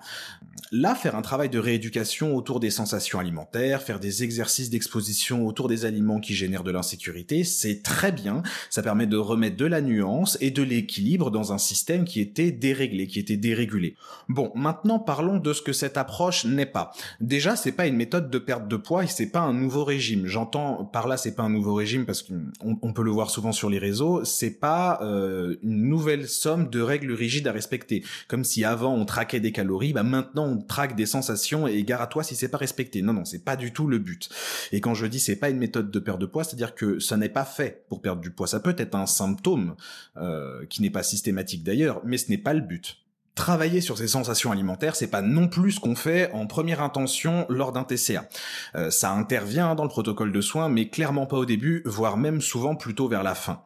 Là, 0.71 0.95
faire 0.95 1.17
un 1.17 1.23
travail 1.23 1.49
de 1.49 1.59
rééducation 1.59 2.37
autour 2.37 2.61
des 2.61 2.71
sensations 2.71 3.19
alimentaires, 3.19 3.83
faire 3.83 3.99
des 3.99 4.23
exercices 4.23 4.71
d'exposition 4.71 5.45
autour 5.45 5.67
des 5.69 5.85
aliments 5.85 6.21
qui 6.21 6.35
génèrent 6.35 6.63
de 6.63 6.71
l'insécurité, 6.71 7.43
c'est 7.43 7.83
très 7.83 8.13
bien. 8.13 8.45
Ça 8.71 8.83
permet 8.83 9.07
de 9.07 9.17
remettre 9.17 9.57
de 9.57 9.65
la 9.65 9.81
nuance 9.81 10.39
et 10.41 10.53
de 10.53 10.63
l'équilibre 10.63 11.33
dans 11.33 11.53
un 11.53 11.59
système 11.59 12.05
qui 12.05 12.21
était 12.21 12.53
déréglé, 12.53 13.09
qui 13.09 13.19
était 13.19 13.37
dérégulé. 13.37 13.97
Bon, 14.29 14.53
maintenant 14.55 15.01
parlons 15.01 15.39
de 15.39 15.53
ce 15.53 15.63
que 15.63 15.73
cette 15.73 15.97
approche 15.97 16.45
n'est 16.45 16.67
pas. 16.67 16.93
Déjà, 17.21 17.57
c'est 17.57 17.73
pas 17.73 17.87
une 17.87 17.97
méthode 17.97 18.31
de 18.31 18.39
perte 18.39 18.69
de 18.69 18.77
poids 18.77 19.03
et 19.03 19.09
c'est 19.09 19.31
pas 19.31 19.41
un 19.41 19.53
nouveau 19.53 19.85
régime. 19.85 20.27
J'entends 20.27 20.85
par 20.85 21.09
là, 21.09 21.17
c'est 21.17 21.35
pas 21.35 21.43
un 21.43 21.51
nouveau 21.51 21.75
régime 21.75 22.07
parce 22.07 22.23
qu'on 22.23 22.93
peut 22.93 23.03
le 23.03 23.11
voir 23.11 23.31
souvent 23.31 23.53
sur 23.53 23.69
les 23.69 23.79
réseaux. 23.79 24.25
C'est 24.25 24.59
pas 24.61 25.01
euh, 25.03 25.57
une 25.63 25.89
nouvelle 25.89 26.29
somme 26.37 26.69
de 26.71 26.81
règles 26.81 27.13
rigide 27.13 27.49
à 27.49 27.53
respecter. 27.53 28.05
Comme 28.29 28.45
si 28.45 28.65
avant 28.65 28.95
on 28.95 29.05
traquait 29.05 29.41
des 29.41 29.53
calories, 29.53 29.93
bah 29.93 30.03
maintenant 30.03 30.47
on 30.47 30.59
traque 30.59 30.97
des 30.97 31.07
sensations 31.07 31.67
et 31.67 31.83
gare 31.83 32.03
à 32.03 32.07
toi 32.07 32.23
si 32.23 32.37
c'est 32.37 32.49
pas 32.49 32.59
respecté. 32.59 33.03
Non, 33.03 33.13
non, 33.13 33.25
c'est 33.25 33.45
pas 33.45 33.57
du 33.57 33.73
tout 33.73 33.87
le 33.87 33.99
but. 33.99 34.29
Et 34.73 34.81
quand 34.81 34.95
je 34.95 35.07
dis 35.07 35.21
c'est 35.21 35.37
pas 35.37 35.51
une 35.51 35.59
méthode 35.59 35.91
de 35.91 35.99
perte 35.99 36.21
de 36.21 36.27
poids, 36.27 36.45
c'est-à-dire 36.45 36.75
que 36.75 36.99
ça 36.99 37.17
n'est 37.17 37.29
pas 37.29 37.45
fait 37.45 37.85
pour 37.89 38.01
perdre 38.01 38.21
du 38.21 38.31
poids. 38.31 38.47
Ça 38.47 38.61
peut 38.61 38.75
être 38.79 38.95
un 38.95 39.07
symptôme 39.07 39.77
euh, 40.17 40.65
qui 40.67 40.83
n'est 40.83 40.91
pas 40.91 41.03
systématique 41.03 41.65
d'ailleurs, 41.65 42.01
mais 42.05 42.19
ce 42.19 42.31
n'est 42.31 42.39
pas 42.39 42.55
le 42.55 42.61
but 42.61 42.99
travailler 43.37 43.81
sur 43.81 43.99
ces 43.99 44.09
sensations 44.09 44.51
alimentaires, 44.51 44.97
c'est 44.97 45.07
pas 45.07 45.23
non 45.23 45.47
plus 45.47 45.73
ce 45.73 45.81
qu'on 45.81 45.95
fait 45.95 46.33
en 46.33 46.47
première 46.47 46.83
intention 46.83 47.47
lors 47.49 47.71
d'un 47.71 47.85
TCA. 47.85 48.29
Euh, 48.75 48.91
ça 48.91 49.13
intervient 49.13 49.75
dans 49.77 49.85
le 49.85 49.91
protocole 49.91 50.33
de 50.33 50.41
soins, 50.41 50.69
mais 50.69 50.89
clairement 50.89 51.27
pas 51.27 51.37
au 51.37 51.45
début, 51.45 51.83
voire 51.85 52.17
même 52.17 52.41
souvent 52.41 52.75
plutôt 52.75 53.09
vers 53.09 53.23
la 53.23 53.35
fin. 53.35 53.63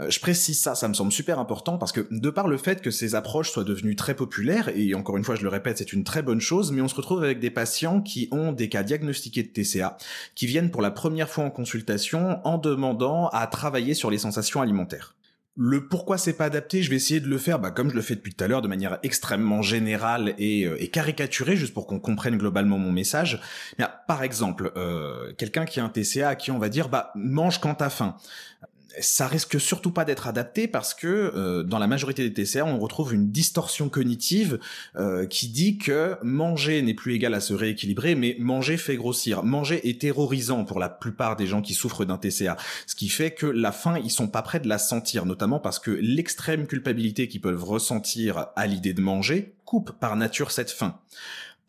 Euh, 0.00 0.10
je 0.10 0.18
précise 0.20 0.60
ça, 0.60 0.74
ça 0.74 0.88
me 0.88 0.94
semble 0.94 1.12
super 1.12 1.38
important 1.38 1.78
parce 1.78 1.92
que 1.92 2.06
de 2.10 2.30
par 2.30 2.48
le 2.48 2.58
fait 2.58 2.82
que 2.82 2.90
ces 2.90 3.14
approches 3.14 3.50
soient 3.50 3.64
devenues 3.64 3.96
très 3.96 4.14
populaires, 4.14 4.70
et 4.74 4.94
encore 4.94 5.16
une 5.16 5.24
fois 5.24 5.36
je 5.36 5.42
le 5.42 5.48
répète, 5.48 5.78
c'est 5.78 5.92
une 5.92 6.04
très 6.04 6.22
bonne 6.22 6.40
chose, 6.40 6.72
mais 6.72 6.82
on 6.82 6.88
se 6.88 6.96
retrouve 6.96 7.22
avec 7.22 7.38
des 7.38 7.50
patients 7.50 8.02
qui 8.02 8.28
ont 8.32 8.52
des 8.52 8.68
cas 8.68 8.82
diagnostiqués 8.82 9.44
de 9.44 9.48
TCA, 9.48 9.96
qui 10.34 10.46
viennent 10.46 10.72
pour 10.72 10.82
la 10.82 10.90
première 10.90 11.30
fois 11.30 11.44
en 11.44 11.50
consultation 11.50 12.40
en 12.44 12.58
demandant 12.58 13.28
à 13.28 13.46
travailler 13.46 13.94
sur 13.94 14.10
les 14.10 14.18
sensations 14.18 14.60
alimentaires. 14.60 15.14
Le 15.54 15.86
pourquoi 15.86 16.16
c'est 16.16 16.32
pas 16.32 16.46
adapté, 16.46 16.82
je 16.82 16.88
vais 16.88 16.96
essayer 16.96 17.20
de 17.20 17.28
le 17.28 17.36
faire, 17.36 17.58
bah, 17.58 17.70
comme 17.70 17.90
je 17.90 17.94
le 17.94 18.00
fais 18.00 18.14
depuis 18.14 18.34
tout 18.34 18.42
à 18.42 18.48
l'heure, 18.48 18.62
de 18.62 18.68
manière 18.68 18.98
extrêmement 19.02 19.60
générale 19.60 20.34
et, 20.38 20.64
euh, 20.64 20.86
caricaturée, 20.86 21.56
juste 21.56 21.74
pour 21.74 21.86
qu'on 21.86 22.00
comprenne 22.00 22.38
globalement 22.38 22.78
mon 22.78 22.90
message. 22.90 23.38
par 24.08 24.22
exemple, 24.22 24.72
euh, 24.76 25.32
quelqu'un 25.34 25.66
qui 25.66 25.78
a 25.78 25.84
un 25.84 25.90
TCA 25.90 26.30
à 26.30 26.36
qui 26.36 26.50
on 26.50 26.58
va 26.58 26.70
dire, 26.70 26.88
bah 26.88 27.12
mange 27.14 27.60
quand 27.60 27.74
t'as 27.74 27.90
faim 27.90 28.16
ça 29.00 29.26
risque 29.26 29.60
surtout 29.60 29.90
pas 29.90 30.04
d'être 30.04 30.26
adapté 30.26 30.68
parce 30.68 30.94
que 30.94 31.06
euh, 31.06 31.62
dans 31.62 31.78
la 31.78 31.86
majorité 31.86 32.28
des 32.28 32.44
TCA, 32.44 32.64
on 32.64 32.78
retrouve 32.78 33.14
une 33.14 33.30
distorsion 33.30 33.88
cognitive 33.88 34.58
euh, 34.96 35.26
qui 35.26 35.48
dit 35.48 35.78
que 35.78 36.16
manger 36.22 36.82
n'est 36.82 36.94
plus 36.94 37.14
égal 37.14 37.34
à 37.34 37.40
se 37.40 37.54
rééquilibrer, 37.54 38.14
mais 38.14 38.36
manger 38.38 38.76
fait 38.76 38.96
grossir. 38.96 39.42
Manger 39.42 39.88
est 39.88 40.00
terrorisant 40.00 40.64
pour 40.64 40.78
la 40.78 40.88
plupart 40.88 41.36
des 41.36 41.46
gens 41.46 41.62
qui 41.62 41.74
souffrent 41.74 42.04
d'un 42.04 42.18
TCA, 42.18 42.56
ce 42.86 42.94
qui 42.94 43.08
fait 43.08 43.32
que 43.32 43.46
la 43.46 43.72
faim, 43.72 43.98
ils 44.02 44.10
sont 44.10 44.28
pas 44.28 44.42
prêts 44.42 44.60
de 44.60 44.68
la 44.68 44.78
sentir, 44.78 45.26
notamment 45.26 45.58
parce 45.58 45.78
que 45.78 45.90
l'extrême 45.90 46.66
culpabilité 46.66 47.28
qu'ils 47.28 47.40
peuvent 47.40 47.64
ressentir 47.64 48.46
à 48.56 48.66
l'idée 48.66 48.94
de 48.94 49.00
manger 49.00 49.54
coupe 49.72 49.92
par 49.92 50.16
nature 50.16 50.50
cette 50.50 50.70
faim. 50.70 50.98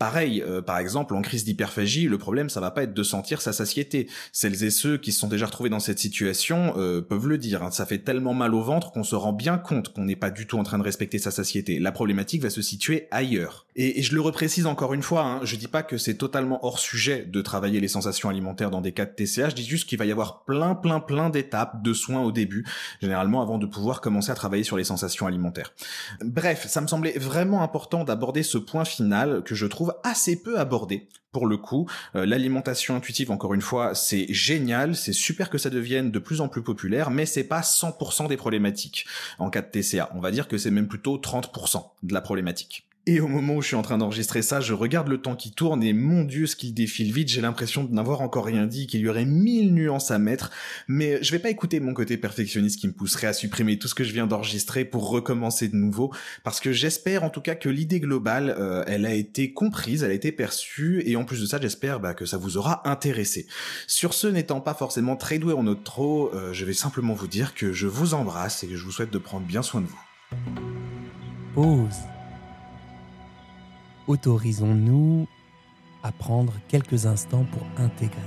Pareil, 0.03 0.43
euh, 0.45 0.61
par 0.61 0.79
exemple, 0.79 1.15
en 1.15 1.21
crise 1.21 1.45
d'hyperphagie, 1.45 2.09
le 2.09 2.17
problème, 2.17 2.49
ça 2.49 2.59
va 2.59 2.71
pas 2.71 2.83
être 2.83 2.93
de 2.93 3.03
sentir 3.03 3.41
sa 3.41 3.53
satiété. 3.53 4.09
Celles 4.33 4.65
et 4.65 4.69
ceux 4.69 4.97
qui 4.97 5.13
se 5.13 5.19
sont 5.21 5.29
déjà 5.29 5.45
retrouvés 5.45 5.69
dans 5.69 5.79
cette 5.79 5.97
situation 5.97 6.73
euh, 6.75 6.99
peuvent 6.99 7.29
le 7.29 7.37
dire. 7.37 7.63
Hein. 7.63 7.71
Ça 7.71 7.85
fait 7.85 7.99
tellement 7.99 8.33
mal 8.33 8.53
au 8.53 8.61
ventre 8.61 8.91
qu'on 8.91 9.05
se 9.05 9.15
rend 9.15 9.31
bien 9.31 9.57
compte 9.57 9.93
qu'on 9.93 10.03
n'est 10.03 10.17
pas 10.17 10.29
du 10.29 10.45
tout 10.45 10.59
en 10.59 10.63
train 10.63 10.77
de 10.77 10.83
respecter 10.83 11.19
sa 11.19 11.31
satiété. 11.31 11.79
La 11.79 11.93
problématique 11.93 12.41
va 12.41 12.49
se 12.49 12.61
situer 12.61 13.07
ailleurs. 13.11 13.65
Et, 13.77 14.03
je 14.03 14.13
le 14.13 14.19
reprécise 14.19 14.65
encore 14.65 14.93
une 14.93 15.01
fois, 15.01 15.23
hein, 15.23 15.39
je 15.43 15.55
dis 15.55 15.69
pas 15.69 15.83
que 15.83 15.97
c'est 15.97 16.15
totalement 16.15 16.65
hors 16.65 16.79
sujet 16.79 17.25
de 17.25 17.41
travailler 17.41 17.79
les 17.79 17.87
sensations 17.87 18.27
alimentaires 18.27 18.71
dans 18.71 18.81
des 18.81 18.91
cas 18.91 19.05
de 19.05 19.11
TCA, 19.11 19.49
je 19.49 19.55
dis 19.55 19.65
juste 19.65 19.87
qu'il 19.87 19.97
va 19.97 20.05
y 20.05 20.11
avoir 20.11 20.43
plein, 20.43 20.75
plein, 20.75 20.99
plein 20.99 21.29
d'étapes 21.29 21.81
de 21.81 21.93
soins 21.93 22.21
au 22.21 22.33
début, 22.33 22.65
généralement 23.01 23.41
avant 23.41 23.57
de 23.57 23.65
pouvoir 23.65 24.01
commencer 24.01 24.31
à 24.31 24.35
travailler 24.35 24.65
sur 24.65 24.75
les 24.75 24.83
sensations 24.83 25.27
alimentaires. 25.27 25.73
Bref, 26.21 26.67
ça 26.67 26.81
me 26.81 26.87
semblait 26.87 27.17
vraiment 27.17 27.63
important 27.63 28.03
d'aborder 28.03 28.43
ce 28.43 28.57
point 28.57 28.83
final 28.83 29.43
que 29.43 29.55
je 29.55 29.65
trouve 29.65 29.92
assez 30.03 30.41
peu 30.41 30.59
abordé 30.59 31.07
pour 31.31 31.47
le 31.47 31.57
coup. 31.57 31.89
Euh, 32.15 32.25
l'alimentation 32.25 32.95
intuitive, 32.95 33.31
encore 33.31 33.53
une 33.53 33.61
fois, 33.61 33.95
c'est 33.95 34.31
génial, 34.31 34.95
c'est 34.95 35.13
super 35.13 35.49
que 35.49 35.57
ça 35.57 35.69
devienne 35.69 36.11
de 36.11 36.19
plus 36.19 36.39
en 36.39 36.47
plus 36.47 36.61
populaire, 36.61 37.09
mais 37.09 37.25
c'est 37.25 37.43
pas 37.43 37.61
100% 37.61 38.29
des 38.29 38.37
problématiques 38.37 39.05
en 39.39 39.49
cas 39.49 39.61
de 39.61 39.67
TCA. 39.67 40.09
On 40.15 40.19
va 40.19 40.31
dire 40.31 40.47
que 40.47 40.57
c'est 40.57 40.71
même 40.71 40.87
plutôt 40.87 41.17
30% 41.17 41.83
de 42.03 42.13
la 42.13 42.21
problématique. 42.21 42.87
Et 43.05 43.19
au 43.19 43.27
moment 43.27 43.55
où 43.55 43.61
je 43.61 43.67
suis 43.67 43.75
en 43.75 43.81
train 43.81 43.97
d'enregistrer 43.97 44.41
ça, 44.41 44.61
je 44.61 44.71
regarde 44.73 45.09
le 45.09 45.21
temps 45.21 45.35
qui 45.35 45.51
tourne 45.51 45.83
et 45.83 45.91
mon 45.91 46.23
dieu 46.23 46.47
ce 46.47 46.55
qu'il 46.55 46.73
défile 46.73 47.11
vite, 47.11 47.27
j'ai 47.27 47.41
l'impression 47.41 47.83
de 47.83 47.93
n'avoir 47.93 48.21
encore 48.21 48.45
rien 48.45 48.65
dit, 48.65 48.87
qu'il 48.87 49.01
y 49.01 49.09
aurait 49.09 49.25
mille 49.25 49.73
nuances 49.73 50.09
à 50.09 50.19
mettre, 50.19 50.51
mais 50.87 51.21
je 51.21 51.31
vais 51.33 51.39
pas 51.39 51.49
écouter 51.49 51.81
mon 51.81 51.93
côté 51.93 52.15
perfectionniste 52.15 52.79
qui 52.79 52.87
me 52.87 52.93
pousserait 52.93 53.27
à 53.27 53.33
supprimer 53.33 53.77
tout 53.77 53.89
ce 53.89 53.95
que 53.95 54.05
je 54.05 54.13
viens 54.13 54.25
d'enregistrer 54.25 54.85
pour 54.85 55.09
recommencer 55.09 55.67
de 55.67 55.75
nouveau, 55.75 56.13
parce 56.45 56.61
que 56.61 56.71
j'espère 56.71 57.25
en 57.25 57.29
tout 57.29 57.41
cas 57.41 57.55
que 57.55 57.67
l'idée 57.67 57.99
globale, 57.99 58.55
euh, 58.57 58.85
elle 58.87 59.05
a 59.05 59.13
été 59.13 59.51
comprise, 59.51 60.03
elle 60.03 60.11
a 60.11 60.13
été 60.13 60.31
perçue, 60.31 61.03
et 61.05 61.17
en 61.17 61.25
plus 61.25 61.41
de 61.41 61.45
ça, 61.45 61.59
j'espère 61.59 61.99
bah, 61.99 62.13
que 62.13 62.25
ça 62.25 62.37
vous 62.37 62.55
aura 62.55 62.87
intéressé. 62.89 63.47
Sur 63.85 64.13
ce, 64.13 64.27
n'étant 64.27 64.61
pas 64.61 64.73
forcément 64.73 65.17
très 65.17 65.39
doué 65.39 65.53
en 65.53 65.67
outro, 65.67 66.33
euh, 66.33 66.53
je 66.53 66.63
vais 66.63 66.73
simplement 66.73 67.15
vous 67.15 67.27
dire 67.27 67.53
que 67.53 67.73
je 67.73 67.87
vous 67.87 68.13
embrasse 68.13 68.63
et 68.63 68.67
que 68.67 68.77
je 68.77 68.85
vous 68.85 68.93
souhaite 68.93 69.11
de 69.11 69.17
prendre 69.17 69.45
bien 69.45 69.61
soin 69.61 69.81
de 69.81 69.87
vous. 69.87 69.99
Pause 71.53 72.12
autorisons-nous 74.07 75.27
à 76.03 76.11
prendre 76.11 76.53
quelques 76.67 77.05
instants 77.05 77.45
pour 77.45 77.65
intégrer. 77.77 78.19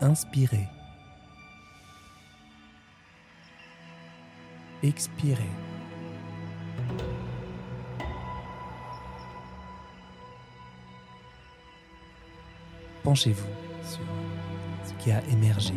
Inspirez. 0.00 0.68
Expirez. 4.82 5.50
Penchez-vous 13.02 13.46
sur 13.84 14.00
ce 14.84 14.92
qui 15.02 15.10
a 15.10 15.22
émergé. 15.28 15.74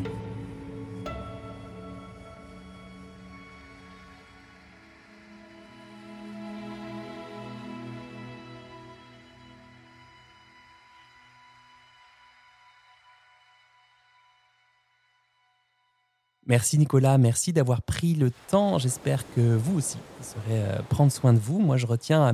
Merci 16.45 16.77
Nicolas, 16.77 17.17
merci 17.17 17.53
d'avoir 17.53 17.81
pris 17.81 18.15
le 18.15 18.29
temps. 18.49 18.77
J'espère 18.77 19.23
que 19.33 19.55
vous 19.55 19.77
aussi 19.77 19.97
saurez 20.21 20.61
euh, 20.61 20.81
prendre 20.89 21.09
soin 21.09 21.31
de 21.31 21.39
vous. 21.39 21.59
Moi, 21.59 21.77
je 21.77 21.87
retiens 21.87 22.27
euh, 22.27 22.33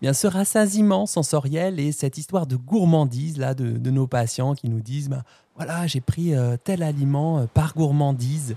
bien 0.00 0.14
ce 0.14 0.26
rassasiement 0.26 1.04
sensoriel 1.04 1.78
et 1.78 1.92
cette 1.92 2.16
histoire 2.16 2.46
de 2.46 2.56
gourmandise 2.56 3.36
là 3.36 3.52
de, 3.52 3.90
nos 3.90 4.06
patients 4.06 4.54
qui 4.54 4.70
nous 4.70 4.80
disent 4.80 5.10
bah, 5.10 5.24
voilà, 5.56 5.86
j'ai 5.86 6.00
pris 6.00 6.34
euh, 6.34 6.56
tel 6.62 6.82
aliment 6.82 7.46
par 7.52 7.74
gourmandise. 7.74 8.56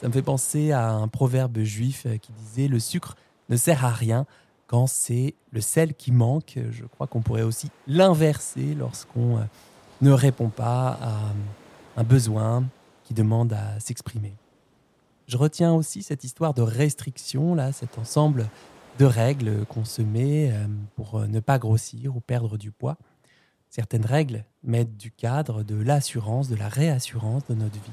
Ça 0.00 0.06
me 0.06 0.12
fait 0.12 0.22
penser 0.22 0.70
à 0.70 0.90
un 0.92 1.08
proverbe 1.08 1.58
juif 1.62 2.06
qui 2.22 2.30
disait 2.44 2.68
le 2.68 2.78
sucre 2.78 3.16
ne 3.48 3.56
sert 3.56 3.84
à 3.84 3.90
rien 3.90 4.26
quand 4.68 4.86
c'est 4.86 5.34
le 5.50 5.60
sel 5.60 5.94
qui 5.94 6.12
manque. 6.12 6.56
Je 6.70 6.84
crois 6.84 7.08
qu'on 7.08 7.20
pourrait 7.20 7.42
aussi 7.42 7.70
l'inverser 7.88 8.76
lorsqu'on 8.78 9.40
ne 10.02 10.10
répond 10.12 10.50
pas 10.50 10.98
à 11.02 11.18
un 11.96 12.04
besoin, 12.04 12.64
qui 13.06 13.14
demande 13.14 13.52
à 13.52 13.78
s'exprimer. 13.78 14.34
Je 15.28 15.36
retiens 15.36 15.72
aussi 15.72 16.02
cette 16.02 16.24
histoire 16.24 16.54
de 16.54 16.62
restriction, 16.62 17.54
là, 17.54 17.72
cet 17.72 17.98
ensemble 17.98 18.48
de 18.98 19.04
règles 19.04 19.64
qu'on 19.66 19.84
se 19.84 20.02
met 20.02 20.50
euh, 20.52 20.66
pour 20.96 21.20
ne 21.20 21.40
pas 21.40 21.58
grossir 21.58 22.16
ou 22.16 22.20
perdre 22.20 22.56
du 22.58 22.72
poids. 22.72 22.96
Certaines 23.70 24.06
règles 24.06 24.44
mettent 24.62 24.96
du 24.96 25.10
cadre, 25.10 25.62
de 25.62 25.76
l'assurance, 25.76 26.48
de 26.48 26.56
la 26.56 26.68
réassurance 26.68 27.44
de 27.46 27.54
notre 27.54 27.74
vie. 27.74 27.90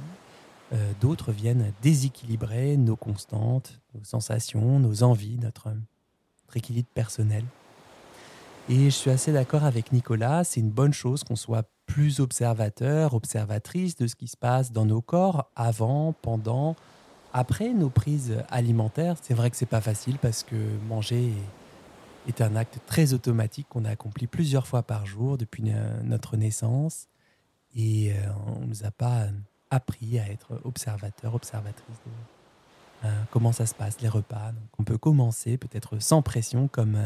Euh, 0.74 0.92
d'autres 1.02 1.32
viennent 1.32 1.74
déséquilibrer 1.82 2.78
nos 2.78 2.96
constantes, 2.96 3.80
nos 3.94 4.04
sensations, 4.04 4.80
nos 4.80 5.04
envies, 5.04 5.38
notre, 5.38 5.70
notre 5.70 6.58
équilibre 6.58 6.90
personnel. 6.94 7.44
Et 8.70 8.86
je 8.86 8.90
suis 8.96 9.12
assez 9.12 9.34
d'accord 9.34 9.66
avec 9.66 9.92
Nicolas, 9.92 10.44
c'est 10.44 10.62
une 10.62 10.72
bonne 10.72 10.94
chose 10.94 11.24
qu'on 11.24 11.36
soit 11.36 11.68
plus 11.86 12.20
observateur, 12.20 13.14
observatrice 13.14 13.96
de 13.96 14.08
ce 14.08 14.16
qui 14.16 14.28
se 14.28 14.38
passe 14.38 14.72
dans 14.72 14.86
nos 14.86 15.02
corps 15.02 15.50
avant, 15.56 16.14
pendant, 16.22 16.76
après 17.34 17.70
nos 17.74 17.90
prises 17.90 18.38
alimentaires. 18.50 19.16
C'est 19.22 19.34
vrai 19.34 19.50
que 19.50 19.58
c'est 19.58 19.66
pas 19.66 19.82
facile 19.82 20.18
parce 20.18 20.44
que 20.44 20.56
manger 20.88 21.32
est, 22.28 22.42
un 22.42 22.56
acte 22.56 22.80
très 22.86 23.14
automatique 23.14 23.68
qu'on 23.70 23.86
a 23.86 23.90
accompli 23.90 24.28
plusieurs 24.28 24.66
fois 24.66 24.84
par 24.84 25.06
jour 25.06 25.38
depuis 25.38 25.64
notre 26.04 26.38
naissance 26.38 27.08
et 27.76 28.14
euh, 28.14 28.16
on 28.48 28.66
nous 28.66 28.86
a 28.86 28.92
pas 28.92 29.28
appris 29.70 30.20
à 30.20 30.30
être 30.30 30.60
observateur, 30.64 31.36
observatrice 31.36 31.98
comment 33.32 33.52
ça 33.52 33.66
se 33.66 33.76
passe, 33.76 34.00
les 34.00 34.08
repas. 34.08 34.54
Donc, 34.54 34.70
on 34.80 34.84
peut 34.86 34.98
commencer 34.98 35.58
peut-être 35.58 36.00
sans 36.00 36.22
pression, 36.22 36.70
comme 36.70 36.98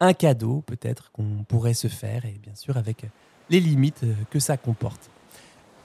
un 0.00 0.12
cadeau 0.14 0.62
peut-être 0.62 1.12
qu'on 1.12 1.44
pourrait 1.46 1.74
se 1.74 1.88
faire, 1.88 2.24
et 2.24 2.38
bien 2.42 2.54
sûr 2.54 2.78
avec 2.78 3.04
les 3.50 3.60
limites 3.60 4.04
que 4.30 4.38
ça 4.38 4.56
comporte. 4.56 5.10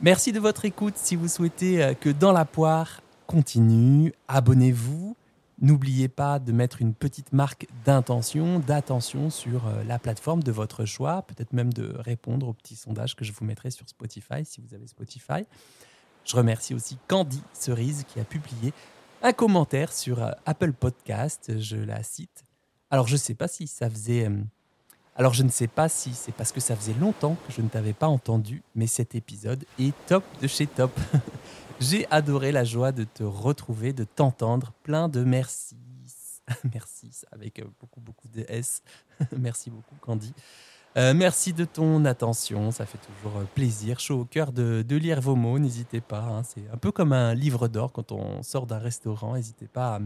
Merci 0.01 0.31
de 0.31 0.39
votre 0.39 0.65
écoute. 0.65 0.95
Si 0.97 1.15
vous 1.15 1.27
souhaitez 1.27 1.93
que 1.99 2.09
Dans 2.09 2.31
la 2.31 2.45
poire 2.45 3.01
continue, 3.27 4.13
abonnez-vous. 4.27 5.15
N'oubliez 5.61 6.07
pas 6.07 6.39
de 6.39 6.53
mettre 6.53 6.81
une 6.81 6.93
petite 6.93 7.33
marque 7.33 7.67
d'intention, 7.83 8.59
d'attention 8.59 9.29
sur 9.29 9.67
euh, 9.67 9.83
la 9.83 9.99
plateforme 9.99 10.41
de 10.41 10.53
votre 10.53 10.85
choix, 10.85 11.21
peut-être 11.23 11.51
même 11.51 11.73
de 11.73 11.93
répondre 11.99 12.47
au 12.47 12.53
petit 12.53 12.77
sondage 12.77 13.17
que 13.17 13.25
je 13.25 13.33
vous 13.33 13.43
mettrai 13.43 13.69
sur 13.69 13.87
Spotify 13.89 14.45
si 14.45 14.61
vous 14.61 14.73
avez 14.73 14.87
Spotify. 14.87 15.45
Je 16.23 16.37
remercie 16.37 16.73
aussi 16.73 16.97
Candy 17.09 17.41
Cerise 17.51 18.05
qui 18.07 18.21
a 18.21 18.23
publié 18.23 18.73
un 19.21 19.33
commentaire 19.33 19.91
sur 19.91 20.23
euh, 20.23 20.31
Apple 20.45 20.71
Podcast, 20.71 21.59
je 21.59 21.75
la 21.75 22.03
cite. 22.03 22.45
Alors 22.89 23.07
je 23.07 23.13
ne 23.13 23.19
sais 23.19 23.35
pas 23.35 23.49
si 23.49 23.67
ça 23.67 23.89
faisait... 23.89 24.29
Euh, 25.19 25.21
alors 25.21 25.33
je 25.33 25.43
ne 25.43 25.49
sais 25.49 25.67
pas 25.67 25.89
si 25.89 26.13
c'est 26.13 26.31
parce 26.31 26.51
que 26.51 26.59
ça 26.59 26.75
faisait 26.75 26.93
longtemps 26.93 27.35
que 27.47 27.53
je 27.53 27.61
ne 27.61 27.67
t'avais 27.67 27.93
pas 27.93 28.07
entendu, 28.07 28.63
mais 28.75 28.87
cet 28.87 29.15
épisode 29.15 29.65
est 29.77 29.93
top 30.07 30.23
de 30.41 30.47
chez 30.47 30.67
top. 30.67 30.91
J'ai 31.79 32.05
adoré 32.11 32.51
la 32.51 32.65
joie 32.65 32.91
de 32.91 33.05
te 33.05 33.23
retrouver, 33.23 33.93
de 33.93 34.03
t'entendre. 34.03 34.73
Plein 34.83 35.07
de 35.07 35.23
merci. 35.23 35.77
merci, 36.73 37.11
avec 37.31 37.59
euh, 37.59 37.65
beaucoup, 37.79 38.01
beaucoup 38.01 38.27
de 38.27 38.45
S. 38.47 38.81
merci 39.37 39.69
beaucoup, 39.69 39.95
Candy. 40.01 40.33
Euh, 40.97 41.13
merci 41.13 41.53
de 41.53 41.65
ton 41.65 42.03
attention, 42.05 42.71
ça 42.71 42.85
fait 42.85 42.97
toujours 42.97 43.39
euh, 43.39 43.43
plaisir, 43.53 43.99
chaud 43.99 44.21
au 44.21 44.25
cœur 44.25 44.51
de, 44.51 44.83
lire 44.89 45.21
vos 45.21 45.35
mots, 45.35 45.59
n'hésitez 45.59 46.01
pas. 46.01 46.21
Hein. 46.21 46.43
c'est 46.43 46.63
un 46.73 46.77
peu 46.77 46.91
comme 46.91 47.13
un 47.13 47.35
livre 47.35 47.67
d'or 47.67 47.91
quand 47.91 48.11
on 48.11 48.41
sort 48.41 48.65
d'un 48.65 48.79
restaurant, 48.79 49.35
n'hésitez 49.35 49.67
pas 49.67 49.95
à, 49.95 49.99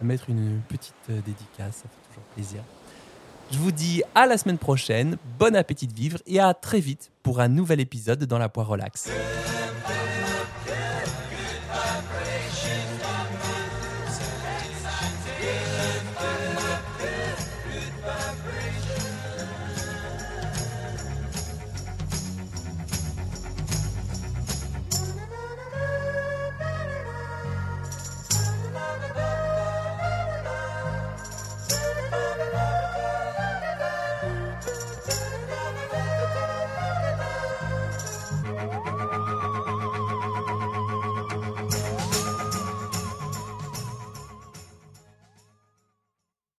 à, 0.00 0.04
mettre 0.04 0.28
une 0.28 0.60
petite 0.68 1.08
dédicace, 1.08 1.76
ça 1.76 1.88
fait 1.88 2.08
toujours 2.08 2.24
plaisir. 2.34 2.62
Je 3.52 3.58
vous 3.58 3.70
dis 3.70 4.02
à 4.14 4.26
la 4.26 4.38
semaine 4.38 4.56
prochaine, 4.56 5.18
bon 5.38 5.54
appétit 5.54 5.86
de 5.86 5.92
vivre 5.92 6.18
et 6.26 6.40
à 6.40 6.54
très 6.54 6.80
vite 6.80 7.10
pour 7.22 7.38
un 7.40 7.48
nouvel 7.48 7.80
épisode 7.80 8.24
dans 8.24 8.38
la 8.38 8.48
poire 8.48 8.66
relax. 8.66 9.10